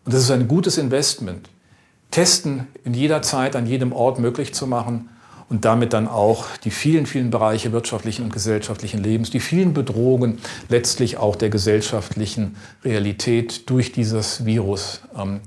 und 0.06 0.14
das 0.14 0.22
ist 0.22 0.32
ein 0.32 0.48
gutes 0.48 0.78
Investment, 0.78 1.50
Testen 2.12 2.68
in 2.84 2.94
jeder 2.94 3.22
Zeit, 3.22 3.56
an 3.56 3.66
jedem 3.66 3.92
Ort 3.92 4.20
möglich 4.20 4.54
zu 4.54 4.68
machen 4.68 5.10
und 5.50 5.66
damit 5.66 5.94
dann 5.94 6.08
auch 6.08 6.46
die 6.58 6.72
vielen, 6.72 7.06
vielen 7.08 7.32
Bereiche 7.32 7.72
wirtschaftlichen 7.72 8.24
und 8.24 8.32
gesellschaftlichen 8.32 9.04
Lebens, 9.04 9.32
die 9.32 9.40
vielen 9.40 9.74
Bedrohungen 9.74 10.40
letztlich 10.70 11.18
auch 11.18 11.36
der 11.36 11.50
gesellschaftlichen 11.50 12.56
Realität 12.84 13.70
durch 13.70 13.92
dieses 13.92 14.46
Virus 14.46 15.02
ähm, 15.18 15.42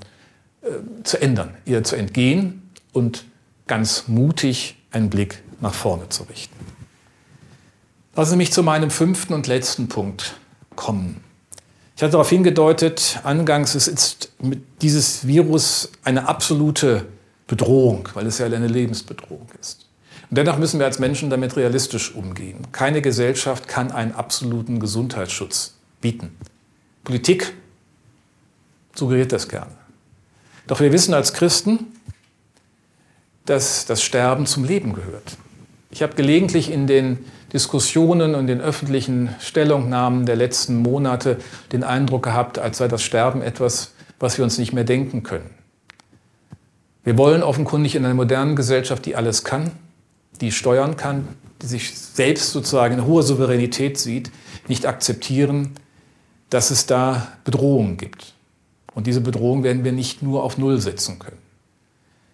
äh, 0.62 0.68
zu 1.04 1.20
ändern, 1.22 1.54
ihr 1.64 1.84
zu 1.84 1.96
entgehen 1.96 2.70
und 2.92 3.24
ganz 3.66 4.08
mutig 4.08 4.77
einen 4.90 5.10
Blick 5.10 5.42
nach 5.60 5.74
vorne 5.74 6.08
zu 6.08 6.24
richten. 6.24 6.54
Lassen 8.14 8.30
Sie 8.30 8.36
mich 8.36 8.52
zu 8.52 8.62
meinem 8.62 8.90
fünften 8.90 9.32
und 9.32 9.46
letzten 9.46 9.88
Punkt 9.88 10.36
kommen. 10.74 11.22
Ich 11.96 12.02
hatte 12.02 12.12
darauf 12.12 12.30
hingedeutet, 12.30 13.20
angangs, 13.24 13.74
ist 13.74 14.32
mit 14.40 14.62
dieses 14.82 15.26
Virus 15.26 15.90
eine 16.04 16.28
absolute 16.28 17.06
Bedrohung, 17.48 18.08
weil 18.14 18.26
es 18.26 18.38
ja 18.38 18.46
eine 18.46 18.68
Lebensbedrohung 18.68 19.48
ist. 19.60 19.86
Und 20.30 20.36
dennoch 20.36 20.58
müssen 20.58 20.78
wir 20.78 20.86
als 20.86 20.98
Menschen 20.98 21.30
damit 21.30 21.56
realistisch 21.56 22.14
umgehen. 22.14 22.68
Keine 22.70 23.02
Gesellschaft 23.02 23.66
kann 23.66 23.90
einen 23.90 24.12
absoluten 24.12 24.78
Gesundheitsschutz 24.78 25.74
bieten. 26.00 26.36
Politik 27.04 27.54
suggeriert 28.94 29.32
das 29.32 29.48
gerne. 29.48 29.72
Doch 30.66 30.80
wir 30.80 30.92
wissen 30.92 31.14
als 31.14 31.32
Christen, 31.32 31.86
dass 33.48 33.86
das 33.86 34.02
Sterben 34.02 34.46
zum 34.46 34.64
Leben 34.64 34.92
gehört. 34.92 35.36
Ich 35.90 36.02
habe 36.02 36.14
gelegentlich 36.14 36.70
in 36.70 36.86
den 36.86 37.24
Diskussionen 37.52 38.34
und 38.34 38.46
den 38.46 38.60
öffentlichen 38.60 39.34
Stellungnahmen 39.40 40.26
der 40.26 40.36
letzten 40.36 40.76
Monate 40.76 41.38
den 41.72 41.82
Eindruck 41.82 42.24
gehabt, 42.24 42.58
als 42.58 42.76
sei 42.76 42.88
das 42.88 43.02
Sterben 43.02 43.40
etwas, 43.40 43.92
was 44.20 44.36
wir 44.36 44.44
uns 44.44 44.58
nicht 44.58 44.74
mehr 44.74 44.84
denken 44.84 45.22
können. 45.22 45.48
Wir 47.04 47.16
wollen 47.16 47.42
offenkundig 47.42 47.94
in 47.94 48.04
einer 48.04 48.12
modernen 48.12 48.54
Gesellschaft, 48.54 49.06
die 49.06 49.16
alles 49.16 49.44
kann, 49.44 49.70
die 50.42 50.52
steuern 50.52 50.98
kann, 50.98 51.26
die 51.62 51.66
sich 51.66 51.98
selbst 51.98 52.52
sozusagen 52.52 52.98
in 52.98 53.06
hoher 53.06 53.22
Souveränität 53.22 53.96
sieht, 53.96 54.30
nicht 54.68 54.84
akzeptieren, 54.84 55.70
dass 56.50 56.70
es 56.70 56.84
da 56.84 57.28
Bedrohungen 57.44 57.96
gibt. 57.96 58.34
Und 58.94 59.06
diese 59.06 59.22
Bedrohungen 59.22 59.64
werden 59.64 59.84
wir 59.84 59.92
nicht 59.92 60.22
nur 60.22 60.42
auf 60.42 60.58
Null 60.58 60.80
setzen 60.80 61.18
können. 61.18 61.47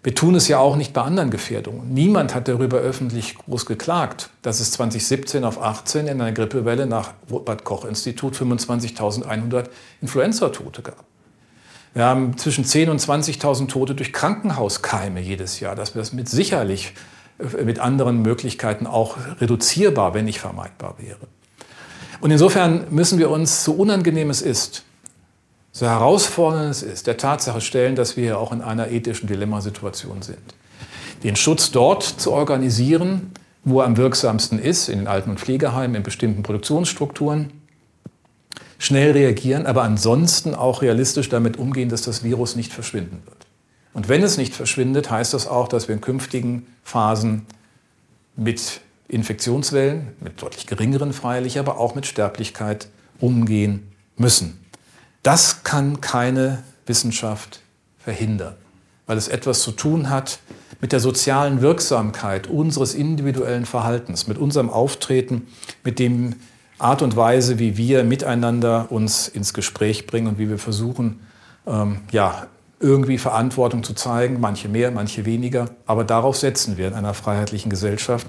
Wir 0.05 0.14
tun 0.14 0.35
es 0.35 0.49
ja 0.49 0.59
auch 0.59 0.77
nicht 0.77 0.93
bei 0.93 1.01
anderen 1.01 1.31
Gefährdungen. 1.31 1.95
Niemand 1.95 2.35
hat 2.35 2.47
darüber 2.47 2.77
öffentlich 2.77 3.37
groß 3.38 3.64
geklagt, 3.64 4.29
dass 4.43 4.61
es 4.61 4.71
2017 4.73 5.45
auf 5.45 5.61
18 5.61 6.07
in 6.07 6.21
einer 6.21 6.31
Grippewelle 6.31 6.85
nach 6.87 7.14
Robert-Koch-Institut 7.31 8.37
25.100 8.37 9.64
Influenza-Tote 10.03 10.83
gab. 10.83 11.05
Wir 11.95 12.05
haben 12.05 12.37
zwischen 12.37 12.67
10.000 12.67 12.90
und 12.90 13.01
20.000 13.01 13.69
Tote 13.69 13.95
durch 13.95 14.12
Krankenhauskeime 14.12 15.21
jedes 15.21 15.61
Jahr. 15.61 15.75
Das 15.75 15.95
wird 15.95 16.12
mit 16.12 16.29
sicherlich 16.29 16.93
äh, 17.38 17.64
mit 17.64 17.79
anderen 17.79 18.21
Möglichkeiten 18.21 18.87
auch 18.87 19.17
reduzierbar, 19.40 20.12
wenn 20.12 20.27
nicht 20.27 20.38
vermeidbar 20.38 20.97
wäre. 20.99 21.29
Und 22.21 22.31
insofern 22.31 22.88
müssen 22.90 23.19
wir 23.19 23.31
uns, 23.31 23.64
so 23.64 23.73
unangenehm 23.73 24.29
es 24.29 24.43
ist, 24.43 24.85
so 25.75 25.87
herausfordernd 25.87 26.71
es 26.71 26.83
ist, 26.85 27.09
der 27.09 27.17
Tatsache 27.17 27.61
stellen, 27.61 27.97
dass 27.97 28.17
wir 28.17 28.39
auch 28.39 28.53
in 28.53 28.63
einer 28.63 28.93
ethischen 28.93 29.27
Dilemmasituation 29.27 30.23
sind. 30.23 30.39
Den 31.25 31.35
Schutz 31.35 31.73
dort 31.73 32.05
zu 32.05 32.31
organisieren, 32.31 33.33
wo 33.65 33.81
er 33.81 33.87
am 33.87 33.97
wirksamsten 33.97 34.61
ist, 34.61 34.89
in 34.89 35.01
den 35.01 35.09
Alten- 35.09 35.31
und 35.31 35.41
Pflegeheimen, 35.41 35.97
in 35.97 36.03
bestimmten 36.05 36.45
Produktionsstrukturen, 36.45 37.51
schnell 38.79 39.13
reagieren, 39.13 39.67
aber 39.67 39.83
ansonsten 39.83 40.55
auch 40.55 40.81
realistisch 40.81 41.29
damit 41.29 41.57
umgehen, 41.57 41.89
dass 41.89 42.03
das 42.03 42.23
Virus 42.23 42.55
nicht 42.55 42.73
verschwinden 42.73 43.23
wird. 43.25 43.47
Und 43.95 44.09
wenn 44.09 44.23
es 44.23 44.37
nicht 44.37 44.55
verschwindet, 44.55 45.11
heißt 45.11 45.35
das 45.35 45.49
auch, 45.49 45.67
dass 45.67 45.89
wir 45.89 45.97
in 45.97 46.01
künftigen 46.01 46.67
Phasen 46.85 47.47
mit 48.37 48.81
Infektionswellen, 49.09 50.09
mit 50.21 50.41
deutlich 50.41 50.69
geringeren 50.69 51.13
freilich, 51.13 51.59
aber 51.59 51.79
auch 51.79 51.97
mit 51.97 52.07
Sterblichkeit 52.07 52.87
umgehen 53.19 53.91
müssen. 54.17 54.63
Das 55.25 55.65
kann 55.65 56.03
keine 56.03 56.63
Wissenschaft 56.85 57.61
verhindern, 57.99 58.55
weil 59.07 59.17
es 59.17 59.27
etwas 59.27 59.63
zu 59.63 59.73
tun 59.73 60.11
hat 60.11 60.39
mit 60.83 60.93
der 60.93 61.01
sozialen 61.01 61.63
Wirksamkeit 61.63 62.47
unseres 62.47 62.95
individuellen 62.95 63.65
Verhaltens, 63.65 64.27
mit 64.27 64.37
unserem 64.37 64.69
Auftreten, 64.69 65.47
mit 65.83 65.99
dem 65.99 66.35
Art 66.79 67.01
und 67.01 67.17
Weise, 67.17 67.59
wie 67.59 67.79
wir 67.79 68.05
miteinander 68.05 68.93
uns 68.93 69.27
ins 69.27 69.55
Gespräch 69.55 70.07
bringen 70.07 70.27
und 70.27 70.39
wie 70.39 70.51
wir 70.51 70.59
versuchen, 70.59 71.21
ähm, 71.67 72.01
ja, 72.13 72.49
irgendwie 72.79 73.17
Verantwortung 73.17 73.83
zu 73.83 73.95
zeigen, 73.95 74.41
manche 74.41 74.69
mehr, 74.69 74.91
manche 74.91 75.25
weniger, 75.25 75.71
aber 75.87 76.05
darauf 76.05 76.37
setzen 76.37 76.77
wir 76.77 76.89
in 76.89 76.93
einer 76.93 77.15
freiheitlichen 77.15 77.71
Gesellschaft. 77.71 78.27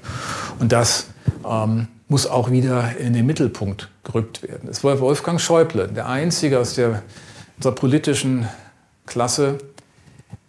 Und 0.59 0.71
das 0.71 1.07
ähm, 1.45 1.89
muss 2.07 2.27
auch 2.27 2.51
wieder 2.51 2.97
in 2.97 3.13
den 3.13 3.25
Mittelpunkt 3.25 3.89
gerückt 4.03 4.43
werden. 4.43 4.69
Es 4.69 4.83
war 4.83 4.99
Wolfgang 4.99 5.41
Schäuble, 5.41 5.87
der 5.87 6.07
Einzige 6.07 6.59
aus 6.59 6.75
der, 6.75 7.01
unserer 7.57 7.73
politischen 7.73 8.47
Klasse, 9.05 9.57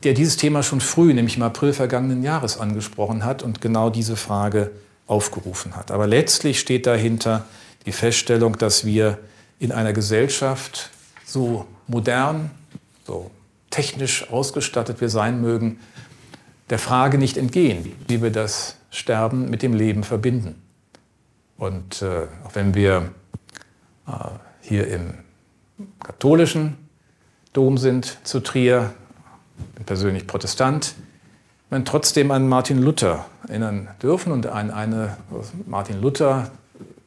der 0.03 0.13
dieses 0.13 0.37
Thema 0.37 0.63
schon 0.63 0.81
früh, 0.81 1.15
nämlich 1.15 1.37
im 1.37 1.43
April 1.43 1.73
vergangenen 1.73 2.23
Jahres, 2.23 2.59
angesprochen 2.59 3.25
hat 3.25 3.43
und 3.43 3.61
genau 3.61 3.91
diese 3.91 4.17
Frage 4.17 4.71
aufgerufen 5.07 5.77
hat. 5.77 5.91
Aber 5.91 6.07
letztlich 6.07 6.61
steht 6.61 6.87
dahinter 6.87 7.47
die 7.87 7.93
Feststellung, 7.93 8.59
dass 8.59 8.85
wir 8.85 9.19
in 9.59 9.73
einer 9.73 9.93
Gesellschaft 9.93 10.91
so 11.25 11.67
modern, 11.87 12.51
so 13.07 13.31
technisch 13.71 14.31
ausgestattet 14.31 15.01
wir 15.01 15.09
sein 15.09 15.41
mögen, 15.41 15.81
der 16.71 16.79
Frage 16.79 17.17
nicht 17.17 17.37
entgehen, 17.37 17.93
wie 18.09 18.23
wir 18.23 18.31
das 18.31 18.77
Sterben 18.91 19.49
mit 19.49 19.63
dem 19.63 19.73
Leben 19.73 20.03
verbinden. 20.03 20.61
Und 21.59 22.03
äh, 22.03 22.27
auch 22.45 22.55
wenn 22.55 22.75
wir 22.75 23.11
äh, 24.07 24.13
hier 24.61 24.89
im 24.89 25.15
katholischen 26.01 26.77
Dom 27.53 27.79
sind 27.79 28.19
zu 28.25 28.41
Trier, 28.41 28.93
bin 29.75 29.85
persönlich 29.85 30.27
Protestant, 30.27 30.95
man 31.71 31.85
trotzdem 31.85 32.31
an 32.31 32.49
Martin 32.49 32.83
Luther 32.83 33.27
erinnern 33.49 33.89
dürfen 34.03 34.33
und 34.33 34.47
an 34.47 34.71
eine 34.71 35.17
Martin 35.67 36.01
Luther 36.01 36.51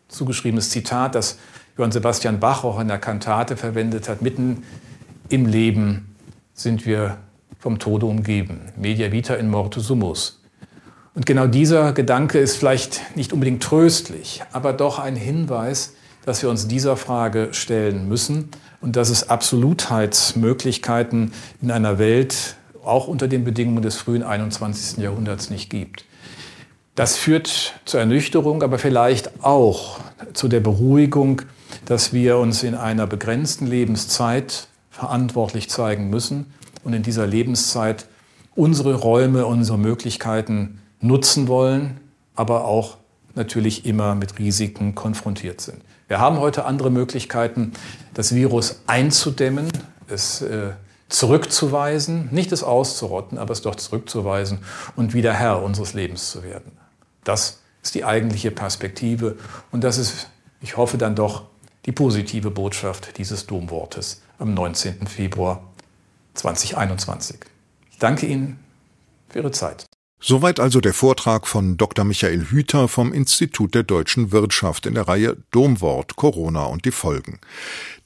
zugeschriebenes 0.07 0.69
Zitat, 0.69 1.15
das 1.15 1.38
Johann 1.77 1.91
Sebastian 1.91 2.39
Bach 2.39 2.63
auch 2.63 2.79
in 2.79 2.88
der 2.88 2.97
Kantate 2.97 3.55
verwendet 3.55 4.09
hat, 4.09 4.21
mitten 4.21 4.63
im 5.29 5.45
Leben 5.45 6.15
sind 6.53 6.85
wir 6.85 7.17
vom 7.59 7.79
Tode 7.79 8.05
umgeben. 8.05 8.62
Media 8.75 9.12
vita 9.12 9.35
in 9.35 9.49
morte 9.49 9.79
sumus. 9.79 10.38
Und 11.15 11.25
genau 11.25 11.47
dieser 11.47 11.93
Gedanke 11.93 12.39
ist 12.39 12.57
vielleicht 12.57 13.01
nicht 13.15 13.33
unbedingt 13.33 13.63
tröstlich, 13.63 14.43
aber 14.51 14.73
doch 14.73 14.99
ein 14.99 15.15
Hinweis, 15.15 15.93
dass 16.25 16.43
wir 16.43 16.49
uns 16.49 16.67
dieser 16.67 16.97
Frage 16.97 17.49
stellen 17.51 18.07
müssen 18.07 18.49
und 18.81 18.95
dass 18.95 19.09
es 19.09 19.29
Absolutheitsmöglichkeiten 19.29 21.33
in 21.61 21.71
einer 21.71 21.97
Welt, 21.97 22.55
auch 22.83 23.07
unter 23.07 23.27
den 23.27 23.43
Bedingungen 23.43 23.81
des 23.81 23.95
frühen 23.95 24.23
21. 24.23 24.99
Jahrhunderts, 24.99 25.49
nicht 25.49 25.69
gibt. 25.69 26.05
Das 26.95 27.17
führt 27.17 27.73
zur 27.85 27.99
Ernüchterung, 27.99 28.61
aber 28.61 28.77
vielleicht 28.77 29.43
auch 29.43 29.99
zu 30.33 30.47
der 30.47 30.59
Beruhigung, 30.59 31.41
dass 31.85 32.13
wir 32.13 32.37
uns 32.37 32.63
in 32.63 32.75
einer 32.75 33.07
begrenzten 33.07 33.67
Lebenszeit 33.67 34.67
verantwortlich 34.89 35.69
zeigen 35.69 36.09
müssen 36.09 36.53
und 36.83 36.93
in 36.93 37.03
dieser 37.03 37.25
Lebenszeit 37.25 38.05
unsere 38.55 38.95
Räume, 38.95 39.45
unsere 39.45 39.77
Möglichkeiten 39.77 40.81
nutzen 41.01 41.47
wollen, 41.47 41.99
aber 42.35 42.65
auch 42.65 42.97
natürlich 43.35 43.85
immer 43.85 44.15
mit 44.15 44.39
Risiken 44.39 44.95
konfrontiert 44.95 45.62
sind. 45.62 45.81
Wir 46.07 46.19
haben 46.19 46.39
heute 46.39 46.65
andere 46.65 46.89
Möglichkeiten, 46.89 47.73
das 48.13 48.33
Virus 48.33 48.81
einzudämmen, 48.88 49.69
es 50.07 50.41
äh, 50.41 50.71
zurückzuweisen, 51.07 52.29
nicht 52.31 52.51
es 52.51 52.63
auszurotten, 52.63 53.38
aber 53.38 53.51
es 53.51 53.62
doch 53.62 53.75
zurückzuweisen 53.75 54.59
und 54.95 55.13
wieder 55.13 55.33
Herr 55.33 55.62
unseres 55.62 55.93
Lebens 55.93 56.31
zu 56.31 56.43
werden. 56.43 56.71
Das 57.23 57.59
ist 57.83 57.95
die 57.95 58.05
eigentliche 58.05 58.51
Perspektive 58.51 59.38
und 59.71 59.83
das 59.83 59.97
ist, 59.97 60.27
ich 60.62 60.77
hoffe 60.77 60.97
dann 60.97 61.15
doch, 61.15 61.43
die 61.85 61.91
positive 61.91 62.51
Botschaft 62.51 63.17
dieses 63.17 63.47
Domwortes 63.47 64.21
am 64.38 64.53
19. 64.53 65.07
Februar 65.07 65.63
2021. 66.33 67.38
Ich 67.91 67.97
danke 67.97 68.25
Ihnen 68.25 68.59
für 69.29 69.39
Ihre 69.39 69.51
Zeit. 69.51 69.88
Soweit 70.21 70.60
also 70.60 70.82
der 70.82 70.93
Vortrag 70.93 71.47
von 71.47 71.77
Dr. 71.77 72.03
Michael 72.03 72.47
Hüter 72.49 72.89
vom 72.89 73.13
Institut 73.13 73.73
der 73.73 73.84
deutschen 73.84 74.34
Wirtschaft 74.34 74.86
in 74.86 74.95
der 74.95 75.08
Reihe 75.08 75.38
Domwort 75.51 76.17
Corona 76.17 76.65
und 76.65 76.84
die 76.84 76.91
Folgen. 76.91 77.39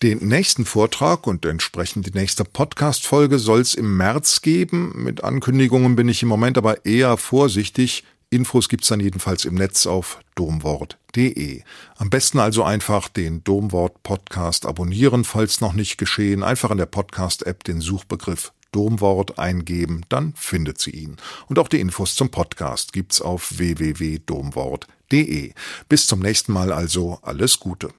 Den 0.03 0.19
nächsten 0.19 0.65
Vortrag 0.65 1.25
und 1.25 1.43
entsprechend 1.43 2.05
die 2.05 2.17
nächste 2.17 2.43
Podcast-Folge 2.43 3.39
soll 3.39 3.61
es 3.61 3.73
im 3.73 3.97
März 3.97 4.43
geben. 4.43 4.93
Mit 4.95 5.23
Ankündigungen 5.23 5.95
bin 5.95 6.07
ich 6.07 6.21
im 6.21 6.29
Moment 6.29 6.59
aber 6.59 6.85
eher 6.85 7.17
vorsichtig. 7.17 8.03
Infos 8.29 8.69
gibt's 8.69 8.89
dann 8.89 8.99
jedenfalls 8.99 9.45
im 9.45 9.55
Netz 9.55 9.87
auf 9.87 10.19
domwort.de. 10.35 11.63
Am 11.95 12.09
besten 12.11 12.37
also 12.37 12.63
einfach 12.63 13.07
den 13.07 13.43
Domwort 13.43 14.03
Podcast 14.03 14.67
abonnieren, 14.67 15.23
falls 15.23 15.61
noch 15.61 15.73
nicht 15.73 15.97
geschehen. 15.97 16.43
Einfach 16.43 16.69
in 16.69 16.77
der 16.77 16.85
Podcast-App 16.85 17.63
den 17.63 17.81
Suchbegriff 17.81 18.51
Domwort 18.73 19.39
eingeben, 19.39 20.01
dann 20.09 20.33
findet 20.35 20.79
sie 20.79 20.91
ihn. 20.91 21.15
Und 21.47 21.57
auch 21.59 21.69
die 21.69 21.79
Infos 21.79 22.15
zum 22.15 22.29
Podcast 22.29 22.91
gibt's 22.91 23.21
auf 23.21 23.57
www.domwort.de. 23.57 25.53
Bis 25.87 26.07
zum 26.07 26.19
nächsten 26.19 26.51
Mal 26.51 26.73
also 26.73 27.19
alles 27.21 27.59
Gute. 27.59 27.89